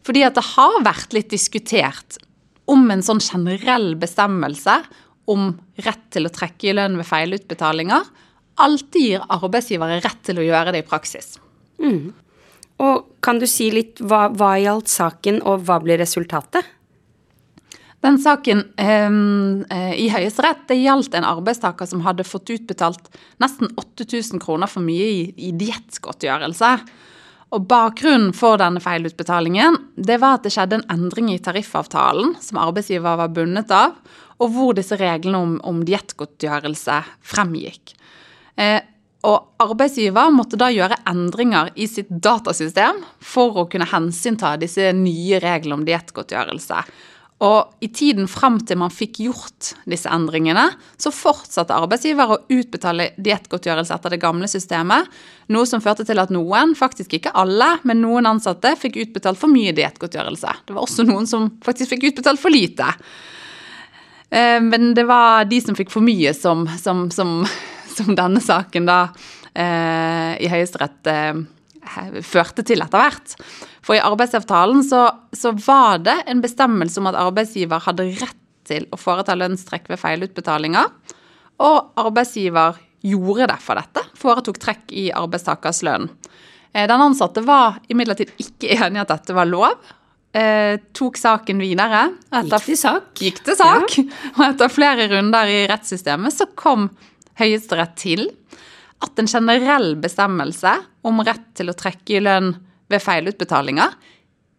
Fordi 0.06 0.26
at 0.28 0.36
det 0.36 0.44
har 0.52 0.84
vært 0.86 1.16
litt 1.16 1.32
diskutert 1.32 2.20
om 2.70 2.84
en 2.92 3.06
sånn 3.06 3.24
generell 3.24 3.94
bestemmelse 4.02 4.82
om 5.32 5.54
rett 5.88 6.04
til 6.14 6.28
å 6.28 6.34
trekke 6.34 6.70
i 6.70 6.76
lønn 6.76 7.00
ved 7.00 7.08
feilutbetalinger 7.08 8.12
alltid 8.62 9.02
gir 9.02 9.26
arbeidsgivere 9.32 10.02
rett 10.04 10.22
til 10.26 10.40
å 10.40 10.46
gjøre 10.46 10.76
det 10.76 10.84
i 10.84 10.88
praksis. 10.88 11.36
Mm. 11.82 12.14
Og 12.84 13.06
kan 13.24 13.40
du 13.40 13.48
si 13.48 13.70
litt 13.72 14.02
hva, 14.04 14.28
hva 14.36 14.56
gjaldt 14.60 14.92
saken, 14.92 15.42
og 15.48 15.64
hva 15.68 15.80
ble 15.84 16.00
resultatet? 16.02 16.68
Den 18.06 18.20
saken 18.22 18.62
eh, 18.78 19.94
i 19.98 20.10
Høyesterett 20.14 20.68
det 20.70 20.78
gjaldt 20.78 21.16
en 21.18 21.26
arbeidstaker 21.26 21.88
som 21.90 22.04
hadde 22.06 22.28
fått 22.28 22.52
utbetalt 22.54 23.08
nesten 23.42 23.72
8000 23.82 24.44
kroner 24.44 24.70
for 24.70 24.86
mye 24.86 25.08
i, 25.10 25.24
i 25.48 25.50
diettgodtgjørelse. 25.58 26.76
Og 27.56 27.66
Bakgrunnen 27.70 28.34
for 28.36 28.60
denne 28.62 28.82
feilutbetalingen 28.84 29.80
det 29.96 30.20
var 30.22 30.38
at 30.38 30.46
det 30.46 30.54
skjedde 30.54 30.82
en 30.82 30.88
endring 30.92 31.32
i 31.34 31.40
tariffavtalen 31.42 32.36
som 32.44 32.60
arbeidsgiver 32.62 33.18
var 33.22 33.34
bundet 33.34 33.74
av, 33.74 33.96
og 34.44 34.52
hvor 34.54 34.76
disse 34.78 34.98
reglene 35.00 35.40
om, 35.40 35.56
om 35.66 35.82
diettgodtgjørelse 35.88 37.00
fremgikk. 37.26 37.96
Eh, 38.60 38.82
og 39.26 39.64
arbeidsgiver 39.64 40.30
måtte 40.34 40.60
da 40.60 40.70
gjøre 40.74 41.02
endringer 41.10 41.72
i 41.76 41.88
sitt 41.90 42.10
datasystem 42.10 43.02
for 43.24 43.64
å 43.64 43.68
kunne 43.72 43.90
hensynta 43.90 44.54
disse 44.62 44.92
nye 44.96 45.42
reglene 45.44 45.80
om 45.80 45.86
diettgodtgjørelse. 45.88 46.84
Og 47.44 47.84
i 47.84 47.90
tiden 47.92 48.30
fram 48.32 48.62
til 48.64 48.80
man 48.80 48.94
fikk 48.94 49.20
gjort 49.26 49.74
disse 49.92 50.08
endringene, 50.08 50.70
så 50.96 51.12
fortsatte 51.12 51.76
arbeidsgiver 51.76 52.32
å 52.32 52.38
utbetale 52.56 53.10
diettgodtgjørelse 53.20 53.92
etter 53.98 54.16
det 54.16 54.22
gamle 54.22 54.48
systemet, 54.48 55.10
noe 55.52 55.68
som 55.68 55.84
førte 55.84 56.06
til 56.08 56.22
at 56.22 56.32
noen, 56.32 56.72
faktisk 56.80 57.18
ikke 57.18 57.36
alle, 57.36 57.74
men 57.84 58.00
noen 58.06 58.30
ansatte 58.30 58.72
fikk 58.80 59.02
utbetalt 59.04 59.42
for 59.42 59.52
mye 59.52 59.76
diettgodtgjørelse. 59.76 60.62
Det 60.64 60.78
var 60.78 60.88
også 60.88 61.08
noen 61.10 61.28
som 61.28 61.50
faktisk 61.66 61.98
fikk 61.98 62.08
utbetalt 62.14 62.40
for 62.40 62.56
lite. 62.56 62.88
Eh, 64.30 64.62
men 64.64 64.94
det 64.96 65.04
var 65.10 65.44
de 65.52 65.60
som 65.60 65.76
fikk 65.76 65.92
for 65.92 66.08
mye, 66.08 66.32
som, 66.34 66.64
som, 66.80 67.10
som, 67.12 67.42
som 67.98 68.16
denne 68.18 68.42
saken 68.44 68.88
da 68.90 69.00
eh, 69.54 70.34
i 70.44 70.50
Høyesterett 70.52 71.12
eh, 71.12 71.44
førte 72.26 72.66
til 72.66 72.84
etter 72.84 73.02
hvert. 73.02 73.36
For 73.86 73.98
i 73.98 74.04
arbeidsavtalen 74.04 74.82
så, 74.86 75.08
så, 75.36 75.54
var 75.66 76.02
det 76.06 76.18
en 76.30 76.42
bestemmelse 76.44 77.02
om 77.02 77.12
at 77.12 77.20
arbeidsgiver 77.22 77.84
hadde 77.86 78.10
rett 78.22 78.42
til 78.66 78.88
å 78.90 78.98
foreta 78.98 79.36
lønnstrekk 79.38 79.92
ved 79.92 80.02
feilutbetalinger, 80.02 80.90
og 81.62 82.00
arbeidsgiver 82.02 82.80
gjorde 83.06 83.52
derfor 83.52 83.78
dette, 83.78 84.02
foretok 84.18 84.58
trekk 84.62 84.96
i 84.98 85.12
arbeidstakers 85.14 85.84
lønn. 85.86 86.10
Eh, 86.74 86.88
den 86.90 87.04
ansatte 87.06 87.44
var 87.46 87.78
imidlertid 87.88 88.34
ikke 88.42 88.74
enig 88.76 89.00
i 89.00 89.04
at 89.06 89.14
dette 89.14 89.36
var 89.38 89.48
lov. 89.48 89.94
Eh, 90.36 90.82
tok 90.92 91.16
saken 91.16 91.62
videre. 91.64 92.10
Etter, 92.28 92.58
gikk 92.58 92.66
til 92.66 92.80
sak. 92.82 93.12
Gikk 93.22 93.44
til 93.46 93.56
sak. 93.56 93.94
Ja. 93.96 94.08
Og 94.34 94.42
etter 94.50 94.74
flere 94.74 95.08
runder 95.14 95.52
i 95.52 95.62
rettssystemet 95.72 96.36
så 96.36 96.50
kom 96.60 96.90
Høyesterett 97.40 97.96
til 98.00 98.28
at 99.04 99.20
en 99.20 99.30
generell 99.30 99.94
bestemmelse 100.02 100.72
om 101.06 101.22
rett 101.26 101.50
til 101.58 101.70
å 101.72 101.78
trekke 101.78 102.18
i 102.18 102.24
lønn 102.24 102.54
ved 102.92 103.04
feilutbetalinger 103.04 103.96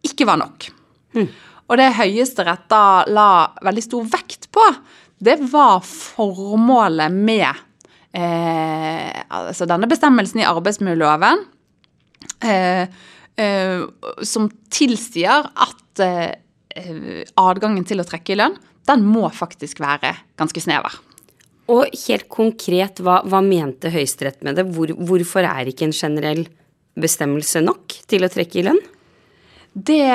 ikke 0.05 0.27
var 0.29 0.39
nok. 0.43 0.69
Mm. 1.17 1.29
Og 1.67 1.79
det 1.79 1.89
Høyesterett 1.97 2.67
da 2.71 3.03
la 3.09 3.29
veldig 3.65 3.83
stor 3.83 4.07
vekt 4.11 4.49
på, 4.53 4.63
det 5.17 5.39
var 5.51 5.81
formålet 5.83 7.11
med 7.13 7.49
eh, 8.13 9.23
altså 9.27 9.67
denne 9.67 9.89
bestemmelsen 9.89 10.43
i 10.43 10.47
arbeidsmiljøloven 10.47 11.41
eh, 12.45 12.85
eh, 13.41 13.81
som 14.21 14.47
tilsier 14.69 15.49
at 15.49 16.05
eh, 16.05 17.25
adgangen 17.41 17.87
til 17.89 18.03
å 18.03 18.07
trekke 18.07 18.35
i 18.35 18.39
lønn, 18.39 18.55
den 18.87 19.03
må 19.03 19.27
faktisk 19.33 19.81
være 19.83 20.13
ganske 20.39 20.61
snever. 20.63 20.93
Og 21.73 21.87
helt 22.07 22.27
konkret, 22.31 23.01
hva, 23.03 23.21
hva 23.27 23.41
mente 23.43 23.91
Høyesterett 23.91 24.43
med 24.45 24.55
det? 24.59 24.67
Hvor, 24.75 24.93
hvorfor 25.09 25.47
er 25.47 25.67
ikke 25.67 25.87
en 25.89 25.95
generell 25.95 26.45
bestemmelse 26.97 27.61
nok 27.65 27.97
til 28.09 28.25
å 28.25 28.31
trekke 28.31 28.61
i 28.61 28.67
lønn? 28.69 28.79
Det 29.77 30.07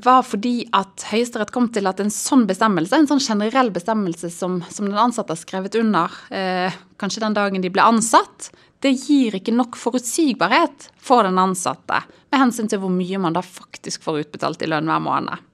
var 0.00 0.22
fordi 0.24 0.62
at 0.72 1.02
Høyesterett 1.10 1.50
kom 1.52 1.66
til 1.74 1.90
at 1.90 1.98
en 2.00 2.12
sånn 2.14 2.46
bestemmelse, 2.48 2.96
en 2.96 3.10
sånn 3.10 3.20
generell 3.20 3.68
bestemmelse 3.74 4.30
som, 4.32 4.62
som 4.72 4.86
den 4.88 4.96
ansatte 4.96 5.34
har 5.34 5.40
skrevet 5.42 5.76
under, 5.76 6.14
eh, 6.32 6.78
kanskje 6.96 7.26
den 7.26 7.36
dagen 7.36 7.60
de 7.60 7.72
ble 7.74 7.84
ansatt, 7.84 8.48
det 8.80 8.94
gir 8.94 9.36
ikke 9.36 9.52
nok 9.52 9.76
forutsigbarhet 9.76 10.88
for 10.96 11.26
den 11.28 11.36
ansatte 11.42 12.00
med 12.30 12.40
hensyn 12.40 12.70
til 12.70 12.80
hvor 12.80 12.92
mye 12.94 13.20
man 13.20 13.36
da 13.36 13.42
faktisk 13.44 14.06
får 14.06 14.22
utbetalt 14.22 14.64
i 14.64 14.70
lønn 14.70 14.88
hver 14.88 15.04
måned. 15.04 15.49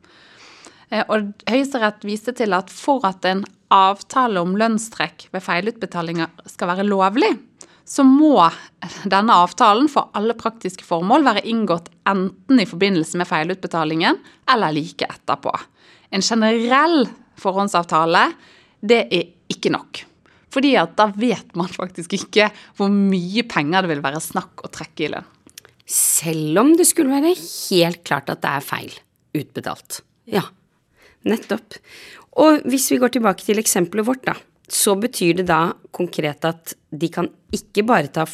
Eh, 0.91 1.05
og 1.09 1.33
Høyesterett 1.51 2.07
viste 2.07 2.35
til 2.37 2.55
at 2.57 2.71
for 2.73 3.05
at 3.09 3.27
en 3.29 3.45
avtale 3.75 4.41
om 4.43 4.55
lønnstrekk 4.59 5.29
ved 5.33 5.43
feilutbetalinger 5.43 6.31
skal 6.51 6.71
være 6.71 6.87
lovlig, 6.87 7.33
så 7.87 8.03
må 8.07 8.49
denne 9.07 9.35
avtalen 9.45 9.87
for 9.91 10.11
alle 10.19 10.35
praktiske 10.39 10.87
formål 10.87 11.27
være 11.27 11.45
inngått 11.47 11.89
enten 12.09 12.63
i 12.63 12.67
forbindelse 12.67 13.19
med 13.21 13.31
feilutbetalingen 13.31 14.19
eller 14.51 14.75
like 14.75 15.07
etterpå. 15.07 15.55
En 16.11 16.23
generell 16.23 17.07
forhåndsavtale, 17.39 18.25
det 18.83 19.07
er 19.15 19.31
ikke 19.53 19.71
nok. 19.75 20.03
Fordi 20.55 20.73
at 20.81 20.95
da 20.99 21.09
vet 21.15 21.55
man 21.59 21.71
faktisk 21.71 22.15
ikke 22.17 22.49
hvor 22.79 22.91
mye 22.91 23.45
penger 23.47 23.85
det 23.85 23.93
vil 23.93 24.05
være 24.05 24.23
snakk 24.25 24.65
å 24.65 24.71
trekke 24.73 25.07
i 25.07 25.11
lønn. 25.15 25.33
Selv 25.87 26.59
om 26.63 26.73
det 26.75 26.89
skulle 26.89 27.15
være 27.15 27.37
helt 27.39 28.03
klart 28.07 28.31
at 28.33 28.43
det 28.43 28.51
er 28.51 28.65
feil 28.65 28.95
utbetalt. 29.37 30.01
Ja, 30.27 30.43
nettopp. 31.29 31.79
Og 32.43 32.67
hvis 32.69 32.91
vi 32.93 33.01
går 33.03 33.17
tilbake 33.17 33.45
til 33.47 33.61
eksempelet 33.63 34.07
vårt, 34.07 34.27
da, 34.27 34.37
så 34.69 34.97
betyr 34.99 35.41
det 35.41 35.49
da 35.49 35.71
konkret 35.95 36.45
at 36.49 36.75
de 36.91 37.11
kan 37.13 37.31
ikke 37.55 37.85
bare 37.87 38.13
ta 38.13 38.27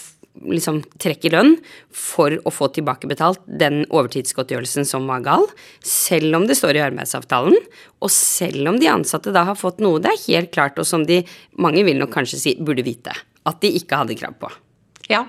liksom 0.48 0.80
trekke 1.00 1.30
lønn 1.32 1.56
for 1.94 2.32
å 2.32 2.50
få 2.52 2.70
tilbakebetalt 2.72 3.42
den 3.60 3.82
overtidsgodtgjørelsen 3.92 4.86
som 4.88 5.04
var 5.10 5.24
gal, 5.26 5.44
selv 5.84 6.38
om 6.38 6.46
det 6.48 6.56
står 6.58 6.78
i 6.78 6.84
arbeidsavtalen, 6.86 7.58
og 8.00 8.12
selv 8.14 8.72
om 8.72 8.80
de 8.80 8.88
ansatte 8.90 9.34
da 9.34 9.44
har 9.50 9.60
fått 9.60 9.82
noe 9.84 10.00
det 10.02 10.14
er 10.14 10.24
helt 10.24 10.52
klart, 10.54 10.80
og 10.80 10.88
som 10.88 11.04
de, 11.08 11.20
mange 11.60 11.84
vil 11.86 12.00
nok 12.00 12.14
kanskje 12.14 12.40
si, 12.40 12.54
burde 12.56 12.86
vite, 12.86 13.12
at 13.12 13.60
de 13.62 13.74
ikke 13.76 14.00
hadde 14.00 14.16
krav 14.18 14.38
på. 14.40 14.50
Ja, 15.12 15.26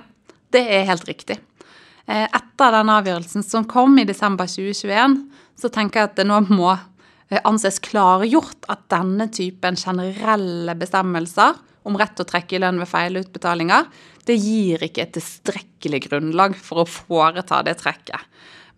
det 0.56 0.64
er 0.72 0.88
helt 0.88 1.08
riktig. 1.10 1.40
Eh, 2.08 2.26
etter 2.26 2.76
den 2.78 2.92
avgjørelsen 2.94 3.46
som 3.46 3.68
kom 3.70 4.00
i 4.00 4.08
desember 4.08 4.48
2021, 4.50 5.20
så 5.60 5.70
tenker 5.72 6.02
jeg 6.02 6.12
at 6.12 6.18
det 6.20 6.28
nå 6.30 6.40
må 6.50 6.72
anses 7.48 7.80
klargjort 7.84 8.68
at 8.72 8.86
denne 8.92 9.30
typen 9.34 9.78
generelle 9.80 10.76
bestemmelser 10.80 11.60
om 11.88 11.98
rett 12.00 12.14
til 12.16 12.26
å 12.26 12.30
trekke 12.30 12.58
i 12.58 12.62
lønn 12.64 12.80
ved 12.80 12.90
feilutbetalinger, 12.92 13.88
det 14.28 14.38
gir 14.40 14.84
ikke 14.86 15.04
et 15.04 15.16
tilstrekkelig 15.18 16.04
grunnlag 16.06 16.56
for 16.56 16.84
å 16.84 16.90
foreta 16.90 17.62
det 17.68 17.76
trekket. 17.82 18.22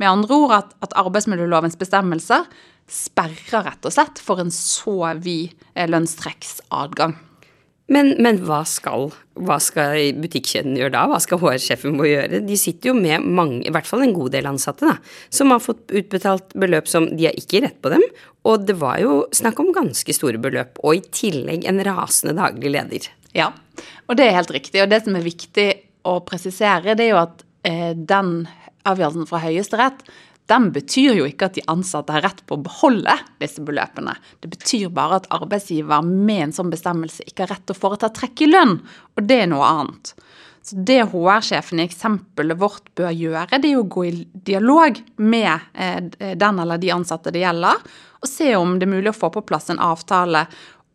Med 0.01 0.09
andre 0.09 0.39
ord 0.39 0.55
at, 0.57 0.73
at 0.83 0.95
arbeidsmiljølovens 0.99 1.77
bestemmelser 1.79 2.47
sperrer 2.91 3.65
rett 3.65 3.85
og 3.87 3.93
slett 3.93 4.21
for 4.21 4.41
en 4.41 4.51
så 4.53 5.13
vid 5.21 5.53
eh, 5.73 5.87
lønnstrekksadgang. 5.89 7.15
Men, 7.91 8.15
men 8.17 8.39
hva, 8.47 8.63
skal, 8.65 9.11
hva 9.45 9.59
skal 9.61 10.15
butikkjeden 10.17 10.77
gjøre 10.79 10.93
da? 10.95 11.03
Hva 11.11 11.19
skal 11.21 11.37
HR-sjefen 11.41 11.93
må 11.93 12.07
gjøre? 12.09 12.39
De 12.41 12.57
sitter 12.57 12.89
jo 12.89 12.95
med 12.97 13.21
mange, 13.21 13.59
i 13.61 13.73
hvert 13.73 13.85
fall 13.85 14.01
en 14.07 14.15
god 14.15 14.33
del 14.33 14.49
ansatte, 14.49 14.89
da, 14.89 14.95
som 15.29 15.53
har 15.53 15.61
fått 15.61 15.93
utbetalt 15.93 16.55
beløp 16.57 16.89
som 16.89 17.05
de 17.11 17.27
har 17.27 17.37
ikke 17.37 17.61
rett 17.67 17.77
på 17.85 17.93
dem. 17.93 18.05
Og 18.49 18.65
det 18.65 18.77
var 18.81 18.97
jo 19.03 19.19
snakk 19.35 19.61
om 19.61 19.69
ganske 19.75 20.17
store 20.17 20.41
beløp, 20.41 20.81
og 20.81 20.97
i 20.97 21.05
tillegg 21.13 21.69
en 21.69 21.83
rasende 21.85 22.33
daglig 22.37 22.73
leder. 22.73 23.09
Ja, 23.37 23.51
og 24.09 24.17
det 24.17 24.29
er 24.29 24.39
helt 24.39 24.53
riktig. 24.55 24.81
Og 24.81 24.89
det 24.89 25.03
som 25.05 25.17
er 25.17 25.25
viktig 25.25 25.69
å 26.09 26.19
presisere, 26.25 26.97
det 26.97 27.05
er 27.05 27.13
jo 27.13 27.21
at 27.21 27.45
eh, 27.67 27.91
den 27.93 28.47
avgjørelsen 28.85 29.29
fra 29.29 29.41
Høyesterett 29.45 30.01
den 30.45 30.69
betyr 30.71 31.15
jo 31.17 31.25
ikke 31.25 31.49
at 31.49 31.57
de 31.57 31.63
ansatte 31.71 32.13
har 32.13 32.25
rett 32.27 32.43
på 32.45 32.57
å 32.57 32.63
beholde 32.65 33.15
disse 33.41 33.63
beløpene. 33.65 34.13
Det 34.43 34.51
betyr 34.51 34.91
bare 34.93 35.19
at 35.21 35.29
arbeidsgiver 35.33 36.05
med 36.05 36.49
en 36.49 36.55
sånn 36.59 36.73
bestemmelse 36.73 37.25
ikke 37.25 37.45
har 37.45 37.55
rett 37.55 37.65
til 37.65 37.77
å 37.77 37.81
foreta 37.81 38.11
trekk 38.13 38.45
i 38.45 38.51
lønn, 38.51 38.77
og 39.17 39.25
det 39.25 39.39
er 39.43 39.49
noe 39.49 39.65
annet. 39.65 40.13
Så 40.65 40.77
Det 40.81 40.99
HR-sjefen 41.11 41.81
i 41.81 41.85
eksempelet 41.85 42.57
vårt 42.57 42.93
bør 42.97 43.13
gjøre, 43.13 43.59
det 43.61 43.71
er 43.71 43.81
å 43.81 43.89
gå 43.89 44.05
i 44.05 44.13
dialog 44.33 45.01
med 45.17 45.51
eh, 45.73 46.35
den 46.37 46.61
eller 46.61 46.81
de 46.81 46.93
ansatte 46.93 47.33
det 47.33 47.41
gjelder, 47.41 47.81
og 48.21 48.29
se 48.29 48.55
om 48.57 48.77
det 48.79 48.87
er 48.87 48.93
mulig 48.95 49.13
å 49.13 49.17
få 49.17 49.31
på 49.33 49.45
plass 49.45 49.69
en 49.73 49.81
avtale 49.81 50.45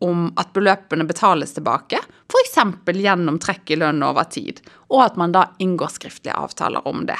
om 0.03 0.31
at 0.39 0.51
beløpene 0.55 1.05
betales 1.07 1.53
tilbake, 1.55 1.99
f.eks. 2.31 2.55
gjennom 2.87 3.37
trekk 3.39 3.75
i 3.75 3.79
lønn 3.83 4.03
over 4.03 4.27
tid, 4.31 4.63
og 4.89 5.05
at 5.05 5.19
man 5.19 5.35
da 5.35 5.49
inngår 5.59 5.93
skriftlige 5.99 6.39
avtaler 6.39 6.87
om 6.87 7.05
det 7.07 7.19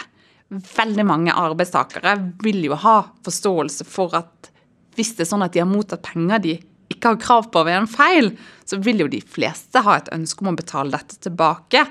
veldig 0.52 1.06
mange 1.08 1.36
arbeidstakere 1.38 2.18
vil 2.44 2.60
jo 2.66 2.78
ha 2.80 2.98
forståelse 3.24 3.88
for 3.88 4.18
at 4.20 4.52
hvis 4.98 5.14
det 5.16 5.24
er 5.24 5.32
sånn 5.32 5.46
at 5.46 5.56
de 5.56 5.62
har 5.64 5.70
mottatt 5.70 6.04
penger 6.04 6.44
de 6.44 6.58
ikke 6.92 7.14
har 7.14 7.22
krav 7.24 7.46
på 7.54 7.64
ved 7.64 7.78
en 7.78 7.88
feil, 7.88 8.34
så 8.68 8.78
vil 8.84 9.06
jo 9.06 9.12
de 9.12 9.22
fleste 9.24 9.80
ha 9.86 9.96
et 9.98 10.10
ønske 10.12 10.44
om 10.44 10.52
å 10.52 10.58
betale 10.60 10.92
dette 10.92 11.22
tilbake, 11.24 11.86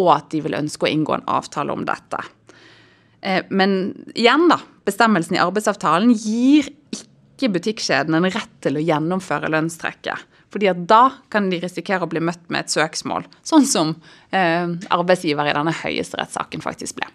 og 0.00 0.08
at 0.14 0.30
de 0.32 0.40
vil 0.46 0.56
ønske 0.56 0.86
å 0.86 0.90
inngå 0.90 1.18
en 1.18 1.26
avtale 1.28 1.74
om 1.76 1.84
dette. 1.84 2.22
Eh, 3.20 3.44
men 3.50 3.92
igjen, 4.14 4.48
da. 4.48 4.58
Bestemmelsen 4.86 5.36
i 5.36 5.42
arbeidsavtalen 5.42 6.14
gir 6.14 6.70
ikke 6.94 7.50
butikkjedene 7.56 8.22
en 8.22 8.32
rett 8.32 8.56
til 8.64 8.78
å 8.78 8.84
gjennomføre 8.86 9.50
lønnstrekket. 9.52 10.24
Fordi 10.54 10.70
at 10.70 10.84
da 10.88 11.02
kan 11.32 11.50
de 11.50 11.60
risikere 11.60 12.06
å 12.06 12.10
bli 12.10 12.22
møtt 12.24 12.46
med 12.48 12.64
et 12.64 12.72
søksmål, 12.72 13.26
sånn 13.44 13.66
som 13.68 13.92
eh, 14.30 14.72
arbeidsgiver 14.94 15.50
i 15.50 15.56
denne 15.58 15.74
høyesterettssaken 15.84 16.64
faktisk 16.64 17.02
ble. 17.02 17.10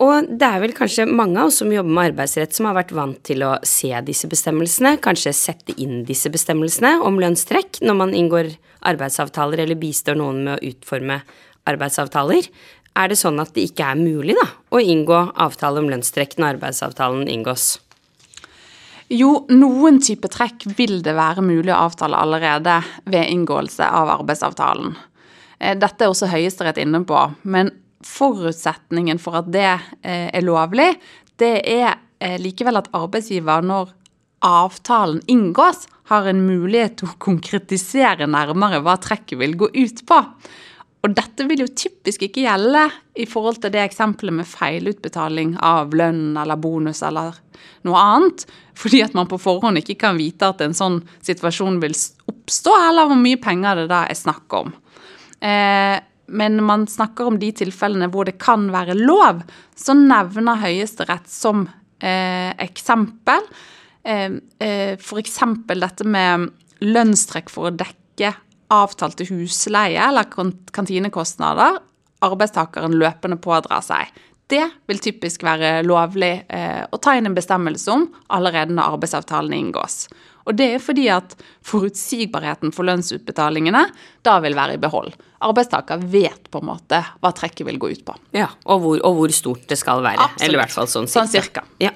Og 0.00 0.30
det 0.40 0.46
er 0.46 0.62
vel 0.62 0.72
kanskje 0.72 1.04
mange 1.04 1.36
av 1.36 1.50
oss 1.50 1.58
som 1.60 1.72
jobber 1.72 1.92
med 1.92 2.12
arbeidsrett 2.12 2.56
som 2.56 2.70
har 2.70 2.78
vært 2.78 2.94
vant 2.96 3.18
til 3.26 3.44
å 3.44 3.52
se 3.68 3.92
disse 4.06 4.30
bestemmelsene, 4.30 4.94
kanskje 5.04 5.34
sette 5.36 5.76
inn 5.76 6.06
disse 6.08 6.32
bestemmelsene 6.32 6.96
om 7.04 7.20
lønnstrekk 7.20 7.82
når 7.84 7.98
man 7.98 8.16
inngår 8.16 8.54
arbeidsavtaler 8.88 9.60
eller 9.66 9.76
bistår 9.80 10.16
noen 10.16 10.40
med 10.46 10.56
å 10.56 10.70
utforme 10.72 11.20
arbeidsavtaler. 11.68 12.48
Er 12.96 13.12
det 13.12 13.20
sånn 13.20 13.42
at 13.44 13.52
det 13.54 13.68
ikke 13.68 13.92
er 13.92 14.00
mulig 14.00 14.38
da, 14.38 14.46
å 14.72 14.80
inngå 14.80 15.20
avtale 15.36 15.82
om 15.82 15.92
lønnstrekk 15.92 16.38
når 16.40 16.56
arbeidsavtalen 16.56 17.28
inngås? 17.30 17.74
Jo, 19.10 19.44
noen 19.50 19.98
type 20.00 20.30
trekk 20.30 20.64
vil 20.78 21.00
det 21.04 21.16
være 21.18 21.42
mulig 21.42 21.74
å 21.74 21.84
avtale 21.90 22.18
allerede 22.18 22.78
ved 23.10 23.28
inngåelse 23.34 23.84
av 23.84 24.14
arbeidsavtalen. 24.16 24.94
Eh, 25.58 25.76
dette 25.76 26.06
er 26.06 26.12
også 26.12 26.30
Høyesterett 26.30 26.78
inne 26.80 27.02
på, 27.04 27.24
men 27.42 27.72
forutsetningen 28.06 29.20
for 29.20 29.40
at 29.42 29.50
det 29.52 29.68
eh, 29.68 30.28
er 30.32 30.44
lovlig, 30.44 30.92
det 31.40 31.54
er 31.68 31.98
eh, 32.20 32.38
likevel 32.40 32.80
at 32.80 32.90
arbeidsgiver, 32.96 33.64
når 33.64 33.92
avtalen 34.44 35.20
inngås, 35.28 35.86
har 36.10 36.26
en 36.26 36.40
mulighet 36.42 36.98
til 36.98 37.10
å 37.10 37.18
konkretisere 37.22 38.26
nærmere 38.26 38.80
hva 38.82 38.96
trekket 38.98 39.38
vil 39.38 39.54
gå 39.60 39.68
ut 39.76 40.02
på. 40.08 40.18
Og 41.00 41.14
dette 41.16 41.46
vil 41.48 41.62
jo 41.62 41.68
typisk 41.72 42.26
ikke 42.26 42.42
gjelde 42.44 42.82
i 43.22 43.24
forhold 43.28 43.62
til 43.62 43.72
det 43.72 43.80
eksempelet 43.86 44.36
med 44.36 44.48
feilutbetaling 44.48 45.54
av 45.64 45.94
lønn 45.96 46.34
eller 46.36 46.60
bonus 46.60 47.00
eller 47.06 47.38
noe 47.88 48.00
annet, 48.00 48.44
fordi 48.76 49.00
at 49.04 49.16
man 49.16 49.28
på 49.30 49.38
forhånd 49.40 49.80
ikke 49.80 49.96
kan 50.02 50.18
vite 50.20 50.50
at 50.52 50.60
en 50.64 50.76
sånn 50.76 51.00
situasjon 51.24 51.80
vil 51.80 51.96
oppstå, 52.28 52.74
eller 52.90 53.08
hvor 53.08 53.20
mye 53.20 53.40
penger 53.40 53.82
det 53.82 53.88
da 53.92 54.04
er 54.10 54.18
snakk 54.18 54.58
om. 54.60 54.74
Eh, 55.40 55.96
men 56.30 56.60
man 56.64 56.86
snakker 56.90 57.28
om 57.30 57.38
de 57.42 57.50
tilfellene 57.60 58.10
hvor 58.12 58.28
det 58.28 58.38
kan 58.42 58.68
være 58.72 58.96
lov, 58.98 59.42
så 59.76 59.96
nevner 59.98 60.60
Høyesterett 60.62 61.28
som 61.30 61.66
eh, 61.98 62.50
eksempel 62.62 63.44
eh, 64.04 64.38
eh, 64.62 64.94
f.eks. 64.96 65.38
dette 65.74 66.06
med 66.06 66.50
lønnstrekk 66.80 67.52
for 67.52 67.68
å 67.68 67.74
dekke 67.74 68.32
avtalte 68.70 69.26
husleie 69.26 69.98
eller 69.98 70.28
kantinekostnader 70.30 71.80
arbeidstakeren 72.24 72.98
løpende 73.00 73.38
pådrar 73.40 73.82
seg. 73.84 74.10
Det 74.50 74.64
vil 74.90 74.98
typisk 75.02 75.44
være 75.46 75.80
lovlig 75.86 76.32
eh, 76.50 76.82
å 76.90 76.98
ta 76.98 77.14
inn 77.16 77.28
en 77.30 77.36
bestemmelse 77.36 77.92
om 77.94 78.08
allerede 78.34 78.74
når 78.74 78.96
arbeidsavtalen 78.96 79.54
inngås. 79.54 80.08
Og 80.50 80.58
det 80.58 80.66
er 80.74 80.82
fordi 80.82 81.06
at 81.14 81.36
forutsigbarheten 81.66 82.74
for 82.74 82.88
lønnsutbetalingene 82.88 83.84
da 84.26 84.36
vil 84.42 84.58
være 84.58 84.76
i 84.76 84.82
behold. 84.82 85.14
Arbeidstaker 85.46 86.02
vet 86.10 86.50
på 86.50 86.60
en 86.60 86.70
måte 86.72 86.98
hva 87.22 87.32
trekket 87.36 87.68
vil 87.68 87.78
gå 87.80 87.92
ut 87.94 88.04
på. 88.04 88.16
Ja, 88.36 88.50
Og 88.66 88.82
hvor, 88.82 89.02
og 89.06 89.18
hvor 89.20 89.34
stort 89.34 89.68
det 89.70 89.78
skal 89.80 90.02
være. 90.02 90.18
Absolutt. 90.26 90.46
Eller 90.48 90.58
i 90.58 90.62
hvert 90.64 90.74
fall 90.74 90.90
sånn 90.90 91.08
cirka. 91.08 91.20
Sånn 91.22 91.34
cirka. 91.36 91.66
Ja. 91.80 91.94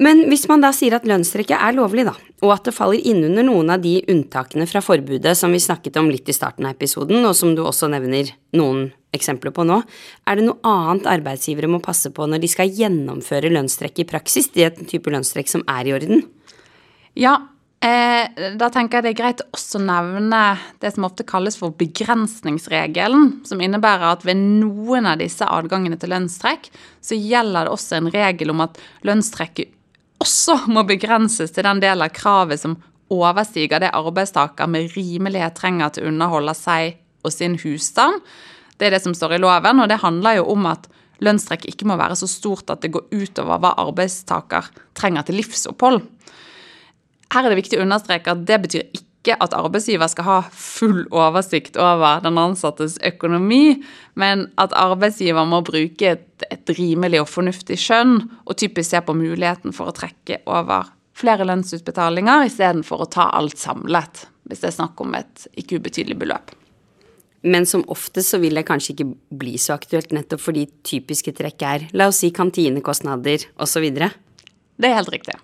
Men 0.00 0.22
hvis 0.30 0.46
man 0.48 0.62
da 0.64 0.70
sier 0.72 0.96
at 0.96 1.04
lønnstrekket 1.04 1.60
er 1.60 1.74
lovlig, 1.76 2.06
da, 2.08 2.14
og 2.40 2.54
at 2.54 2.64
det 2.64 2.72
faller 2.72 3.04
innunder 3.04 3.44
noen 3.44 3.68
av 3.74 3.82
de 3.84 3.98
unntakene 4.08 4.64
fra 4.70 4.80
forbudet 4.80 5.34
som 5.36 5.52
vi 5.52 5.60
snakket 5.60 5.98
om 6.00 6.08
litt 6.08 6.30
i 6.30 6.36
starten 6.36 6.64
av 6.64 6.72
episoden, 6.72 7.20
og 7.28 7.36
som 7.36 7.52
du 7.52 7.60
også 7.60 7.90
nevner 7.92 8.32
noen 8.56 8.86
eksempler 9.12 9.52
på 9.52 9.66
nå, 9.68 9.82
er 10.24 10.38
det 10.38 10.46
noe 10.46 10.62
annet 10.64 11.08
arbeidsgivere 11.10 11.68
må 11.68 11.82
passe 11.84 12.08
på 12.16 12.24
når 12.30 12.40
de 12.40 12.48
skal 12.48 12.72
gjennomføre 12.72 13.52
lønnstrekk 13.52 14.00
i 14.00 14.08
praksis, 14.08 14.48
det 14.54 14.64
er 14.64 14.72
en 14.72 14.88
type 14.88 15.12
lønnstrekk 15.12 15.52
som 15.52 15.66
er 15.68 15.90
i 15.90 15.94
orden? 15.98 16.24
Ja, 17.18 17.34
eh, 17.82 18.28
da 18.58 18.68
tenker 18.70 18.98
jeg 18.98 19.06
det 19.06 19.12
er 19.14 19.18
greit 19.18 19.42
å 19.42 19.48
også 19.56 19.80
nevne 19.82 20.42
det 20.82 20.92
som 20.94 21.06
ofte 21.08 21.26
kalles 21.26 21.58
for 21.58 21.74
begrensningsregelen, 21.80 23.40
som 23.48 23.60
innebærer 23.60 24.12
at 24.12 24.24
ved 24.28 24.38
noen 24.38 25.08
av 25.10 25.18
disse 25.22 25.46
adgangene 25.46 25.98
til 26.00 26.12
lønnstrekk, 26.14 26.70
så 27.02 27.18
gjelder 27.18 27.66
det 27.66 27.74
også 27.74 27.98
en 27.98 28.12
regel 28.14 28.54
om 28.54 28.64
at 28.66 28.78
lønnstrekket 29.06 29.76
også 30.20 30.66
må 30.68 30.84
begrenses 30.84 31.52
til 31.54 31.64
den 31.64 31.80
del 31.82 32.04
av 32.04 32.12
kravet 32.12 32.60
som 32.60 32.76
overstiger 33.10 33.82
det 33.82 33.94
arbeidstaker 33.96 34.68
med 34.70 34.92
rimelighet 34.94 35.56
trenger 35.58 35.94
til 35.94 36.04
å 36.04 36.12
underholde 36.12 36.54
seg 36.54 37.00
og 37.24 37.34
sin 37.34 37.56
husstand. 37.58 38.20
Det 38.78 38.88
er 38.88 38.94
det 38.94 39.02
som 39.04 39.16
står 39.16 39.36
i 39.36 39.40
loven, 39.42 39.82
og 39.82 39.90
det 39.90 40.00
handler 40.04 40.38
jo 40.38 40.46
om 40.54 40.68
at 40.70 40.86
lønnstrekk 41.24 41.66
ikke 41.68 41.88
må 41.88 41.98
være 42.00 42.16
så 42.16 42.28
stort 42.30 42.70
at 42.72 42.84
det 42.84 42.92
går 42.94 43.10
utover 43.12 43.60
hva 43.60 43.74
arbeidstaker 43.82 44.70
trenger 44.96 45.26
til 45.26 45.40
livsopphold. 45.40 46.00
Her 47.30 47.46
er 47.46 47.52
det 47.52 47.60
viktig 47.60 47.78
å 47.78 47.84
understreke 47.84 48.32
at 48.32 48.42
det 48.46 48.58
betyr 48.64 48.86
ikke 48.96 49.36
at 49.44 49.54
arbeidsgiver 49.54 50.08
skal 50.10 50.26
ha 50.26 50.38
full 50.50 51.04
oversikt 51.14 51.76
over 51.78 52.22
den 52.24 52.38
ansattes 52.40 52.96
økonomi, 53.06 53.82
men 54.18 54.48
at 54.58 54.74
arbeidsgiver 54.74 55.46
må 55.46 55.60
bruke 55.66 56.14
et, 56.16 56.46
et 56.50 56.72
rimelig 56.78 57.20
og 57.22 57.28
fornuftig 57.30 57.78
skjønn, 57.78 58.16
og 58.48 58.56
typisk 58.58 58.90
se 58.90 59.02
på 59.04 59.14
muligheten 59.14 59.76
for 59.76 59.90
å 59.90 59.94
trekke 59.94 60.40
over 60.50 60.88
flere 61.20 61.44
lønnsutbetalinger 61.46 62.46
istedenfor 62.48 63.04
å 63.04 63.10
ta 63.12 63.28
alt 63.36 63.60
samlet, 63.60 64.24
hvis 64.48 64.64
det 64.64 64.70
er 64.70 64.78
snakk 64.78 65.02
om 65.04 65.14
et 65.18 65.46
ikke 65.60 65.78
ubetydelig 65.78 66.16
beløp. 66.22 66.54
Men 67.46 67.64
som 67.68 67.84
oftest 67.92 68.34
så 68.34 68.40
vil 68.40 68.58
det 68.58 68.66
kanskje 68.68 68.94
ikke 68.94 69.36
bli 69.40 69.54
så 69.60 69.76
aktuelt, 69.78 70.10
nettopp 70.12 70.42
fordi 70.44 70.66
typiske 70.84 71.32
trekk 71.36 71.64
er, 71.64 71.86
la 71.96 72.10
oss 72.10 72.20
si 72.24 72.32
kantinekostnader 72.36 73.46
osv. 73.60 73.86
Det 73.96 74.90
er 74.90 74.98
helt 74.98 75.12
riktig. 75.12 75.38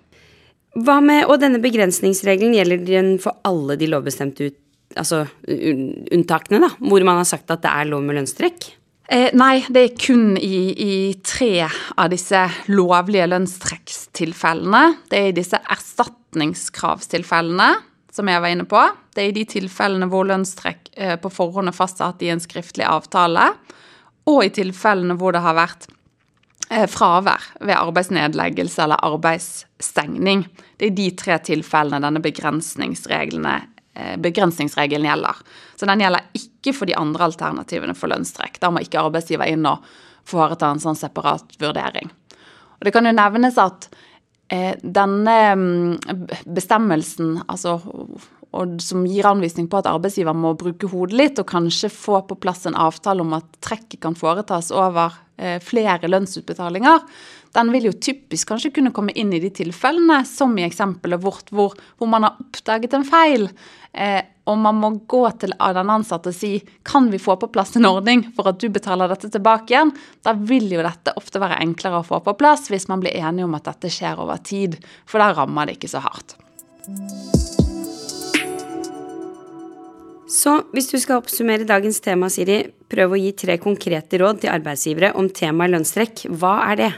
Hva 0.77 0.99
med, 1.01 1.25
Og 1.25 1.39
denne 1.41 1.59
begrensningsregelen 1.63 2.53
gjelder 2.53 2.77
den 2.85 3.15
for 3.21 3.39
alle 3.47 3.77
de 3.79 3.87
lovbestemte 3.89 4.49
ut, 4.49 4.57
altså, 4.97 5.25
unntakene, 5.47 6.59
da, 6.63 6.69
hvor 6.77 7.01
man 7.07 7.17
har 7.21 7.29
sagt 7.29 7.51
at 7.53 7.63
det 7.65 7.71
er 7.71 7.89
lov 7.89 8.01
med 8.05 8.15
lønnstrekk? 8.19 8.59
Eh, 9.07 9.31
nei, 9.39 9.63
det 9.71 9.81
er 9.81 9.93
kun 9.95 10.35
i, 10.35 10.75
i, 10.83 11.15
tre 11.23 11.63
av 11.63 12.11
disse 12.11 12.43
lovlige 12.67 13.23
lønnstrekkstilfellene. 13.31 15.07
Det 15.07 15.19
er 15.19 15.27
i 15.31 15.35
disse 15.37 15.55
erstatningskravstilfellene 15.63 17.69
som 18.17 18.27
jeg 18.27 18.41
var 18.43 18.51
inne 18.51 18.65
på. 18.67 18.81
Det 19.15 19.23
er 19.23 19.29
i 19.31 19.37
de 19.37 19.45
tilfellene 19.47 20.09
hvor 20.11 20.27
lønnstrekk 20.27 20.91
eh, 20.97 21.15
på 21.21 21.29
forhånd 21.31 21.71
er 21.71 21.75
fastsatt 21.77 22.19
i 22.25 22.29
en 22.33 22.43
skriftlig 22.43 22.83
avtale, 22.89 23.45
og 24.27 24.43
i 24.43 24.51
tilfellene 24.51 25.15
hvor 25.19 25.31
det 25.31 25.41
har 25.45 25.55
vært 25.55 25.87
fravær 26.69 27.43
ved 27.61 27.75
arbeidsnedleggelse 27.77 28.83
eller 28.83 28.99
arbeidsstengning. 29.07 30.45
Det 30.77 30.89
er 30.89 30.97
de 30.97 31.07
tre 31.19 31.37
tilfellene 31.47 32.01
denne 32.03 32.19
eh, 32.19 34.17
begrensningsregelen 34.19 35.07
gjelder. 35.07 35.39
Så 35.79 35.87
den 35.87 36.03
gjelder 36.03 36.27
ikke 36.37 36.75
for 36.75 36.89
de 36.89 36.97
andre 36.99 37.29
alternativene 37.29 37.95
for 37.95 38.11
lønnstrekk. 38.11 38.59
Da 38.59 38.71
må 38.71 38.83
ikke 38.83 39.01
arbeidsgiver 39.05 39.47
inn 39.51 39.65
og 39.69 39.85
foreta 40.27 40.71
en 40.71 40.83
sånn 40.83 40.99
separat 40.99 41.55
vurdering. 41.61 42.11
Og 42.77 42.85
Det 42.85 42.93
kan 42.93 43.07
jo 43.07 43.15
nevnes 43.15 43.57
at 43.61 43.87
eh, 44.51 44.75
denne 44.83 45.37
mm, 45.55 46.27
bestemmelsen, 46.45 47.39
altså 47.47 47.79
som 48.79 49.05
gir 49.05 49.27
anvisning 49.27 49.67
på 49.69 49.79
at 49.79 49.89
arbeidsgiver 49.89 50.35
må 50.35 50.53
bruke 50.57 50.87
hodet 50.89 51.17
litt 51.19 51.39
og 51.41 51.49
kanskje 51.49 51.89
få 51.93 52.21
på 52.27 52.37
plass 52.41 52.65
en 52.65 52.77
avtale 52.79 53.21
om 53.21 53.35
at 53.37 53.45
trekket 53.63 53.99
kan 54.01 54.15
foretas 54.17 54.71
over 54.71 55.11
eh, 55.11 55.26
flere 55.61 56.09
lønnsutbetalinger, 56.09 57.03
den 57.57 57.71
vil 57.73 57.89
jo 57.89 57.93
typisk 57.93 58.51
kanskje 58.51 58.71
kunne 58.75 58.93
komme 58.93 59.13
inn 59.17 59.31
i 59.33 59.41
de 59.41 59.49
tilfellene, 59.53 60.19
som 60.29 60.53
i 60.57 60.65
eksempelet 60.67 61.21
vårt, 61.23 61.49
hvor, 61.49 61.73
hvor 61.97 62.09
man 62.11 62.27
har 62.27 62.37
oppdaget 62.41 62.93
en 62.93 63.05
feil. 63.07 63.47
Eh, 63.93 64.21
og 64.47 64.59
man 64.61 64.77
må 64.79 64.91
gå 65.09 65.23
til 65.41 65.55
den 65.57 65.91
ansatte 65.91 66.31
og 66.31 66.37
si 66.37 66.53
kan 66.87 67.09
vi 67.11 67.19
få 67.19 67.35
på 67.41 67.49
plass 67.51 67.75
en 67.75 67.89
ordning 67.89 68.23
for 68.37 68.47
at 68.51 68.61
du 68.61 68.69
betaler 68.71 69.11
dette 69.11 69.31
tilbake 69.33 69.73
igjen. 69.73 69.91
Da 70.23 70.37
vil 70.37 70.69
jo 70.71 70.85
dette 70.85 71.17
ofte 71.19 71.41
være 71.43 71.59
enklere 71.65 72.03
å 72.03 72.07
få 72.07 72.21
på 72.23 72.37
plass 72.39 72.69
hvis 72.71 72.87
man 72.91 73.03
blir 73.03 73.17
enige 73.17 73.49
om 73.49 73.57
at 73.59 73.67
dette 73.73 73.91
skjer 73.91 74.23
over 74.23 74.39
tid. 74.39 74.79
For 75.09 75.23
da 75.23 75.33
rammer 75.41 75.67
det 75.67 75.79
ikke 75.79 75.91
så 75.97 76.05
hardt. 76.05 76.37
Så 80.27 80.57
hvis 80.75 80.89
du 80.91 80.97
skal 80.99 81.21
oppsummere 81.21 81.63
dagens 81.67 82.01
tema, 82.03 82.27
Siri, 82.27 82.65
prøv 82.91 83.15
å 83.15 83.19
gi 83.19 83.31
tre 83.39 83.55
konkrete 83.63 84.19
råd 84.19 84.41
til 84.43 84.51
arbeidsgivere 84.51 85.13
om 85.15 85.29
temaet 85.31 85.71
lønnstrekk. 85.71 86.25
Hva 86.35 86.57
er 86.67 86.81
det? 86.81 86.89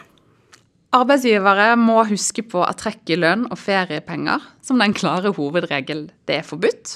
Arbeidsgivere 0.97 1.75
må 1.77 1.99
huske 2.09 2.41
på 2.49 2.63
at 2.65 2.81
trekk 2.81 3.13
i 3.13 3.19
lønn 3.19 3.45
og 3.51 3.59
feriepenger 3.61 4.47
som 4.65 4.81
den 4.81 4.95
klare 4.97 5.29
hovedregel 5.37 6.07
det 6.25 6.39
er 6.39 6.47
forbudt. 6.47 6.95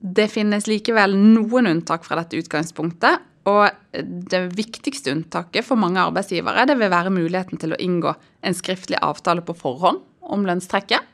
Det 0.00 0.26
finnes 0.32 0.66
likevel 0.66 1.14
noen 1.14 1.70
unntak 1.70 2.02
fra 2.08 2.18
dette 2.18 2.40
utgangspunktet, 2.40 3.22
og 3.46 3.70
det 3.94 4.42
viktigste 4.58 5.14
unntaket 5.14 5.64
for 5.64 5.78
mange 5.80 6.02
arbeidsgivere 6.02 6.66
det 6.68 6.76
vil 6.80 6.90
være 6.92 7.14
muligheten 7.14 7.62
til 7.62 7.72
å 7.76 7.78
inngå 7.80 8.12
en 8.42 8.56
skriftlig 8.58 8.98
avtale 9.06 9.44
på 9.46 9.54
forhånd 9.56 10.02
om 10.20 10.44
lønnstrekket. 10.48 11.06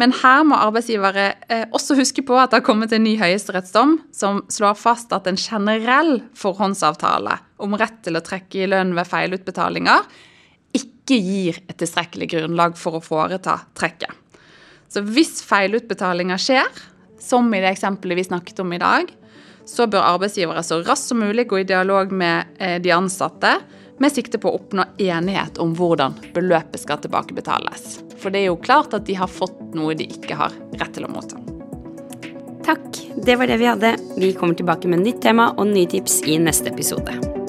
Men 0.00 0.14
her 0.22 0.44
må 0.48 0.56
arbeidsgivere 0.56 1.26
eh, 1.52 1.64
også 1.74 1.98
huske 1.98 2.24
på 2.24 2.36
at 2.40 2.52
det 2.52 2.62
har 2.62 2.66
kommet 2.66 2.94
en 2.96 3.04
ny 3.04 3.12
høyesterettsdom 3.20 3.98
som 4.14 4.40
slår 4.52 4.78
fast 4.80 5.12
at 5.12 5.28
en 5.28 5.36
generell 5.40 6.22
forhåndsavtale 6.38 7.36
om 7.62 7.76
rett 7.80 7.98
til 8.06 8.16
å 8.16 8.24
trekke 8.24 8.62
i 8.62 8.70
lønn 8.72 8.94
ved 8.96 9.10
feilutbetalinger 9.10 10.06
ikke 10.78 11.18
gir 11.20 11.58
et 11.66 11.76
tilstrekkelig 11.76 12.30
grunnlag 12.32 12.78
for 12.80 12.96
å 12.96 13.04
foreta 13.04 13.58
trekket. 13.76 14.14
Så 14.88 15.04
hvis 15.04 15.40
feilutbetalinger 15.44 16.40
skjer, 16.40 16.68
som 17.20 17.52
i 17.52 17.60
det 17.62 17.74
eksempelet 17.74 18.18
vi 18.18 18.24
snakket 18.26 18.64
om 18.64 18.72
i 18.72 18.80
dag, 18.80 19.12
så 19.68 19.86
bør 19.86 20.08
arbeidsgivere 20.16 20.64
så 20.66 20.80
raskt 20.82 21.12
som 21.12 21.20
mulig 21.22 21.46
gå 21.50 21.60
i 21.60 21.68
dialog 21.68 22.10
med 22.12 22.56
eh, 22.58 22.78
de 22.82 22.92
ansatte 22.96 23.54
med 23.98 24.12
sikte 24.12 24.38
på 24.38 24.50
å 24.50 24.58
oppnå 24.58 24.86
enighet 25.02 25.58
om 25.62 25.74
hvordan 25.76 26.16
beløpet 26.34 26.80
skal 26.82 27.02
tilbakebetales. 27.02 28.00
For 28.18 28.32
det 28.32 28.44
er 28.44 28.50
jo 28.50 28.60
klart 28.62 28.94
at 28.96 29.06
de 29.08 29.18
har 29.18 29.30
fått 29.30 29.60
noe 29.76 29.96
de 29.98 30.08
ikke 30.08 30.38
har 30.38 30.54
rett 30.80 30.94
til 30.96 31.08
å 31.08 31.12
motta. 31.12 31.40
Takk. 32.62 32.88
Det 33.26 33.36
var 33.36 33.50
det 33.50 33.58
vi 33.60 33.68
hadde. 33.68 33.96
Vi 34.16 34.32
kommer 34.38 34.54
tilbake 34.54 34.88
med 34.88 35.04
nytt 35.04 35.22
tema 35.22 35.50
og 35.56 35.68
nye 35.74 35.90
tips 35.90 36.22
i 36.30 36.38
neste 36.40 36.72
episode. 36.72 37.41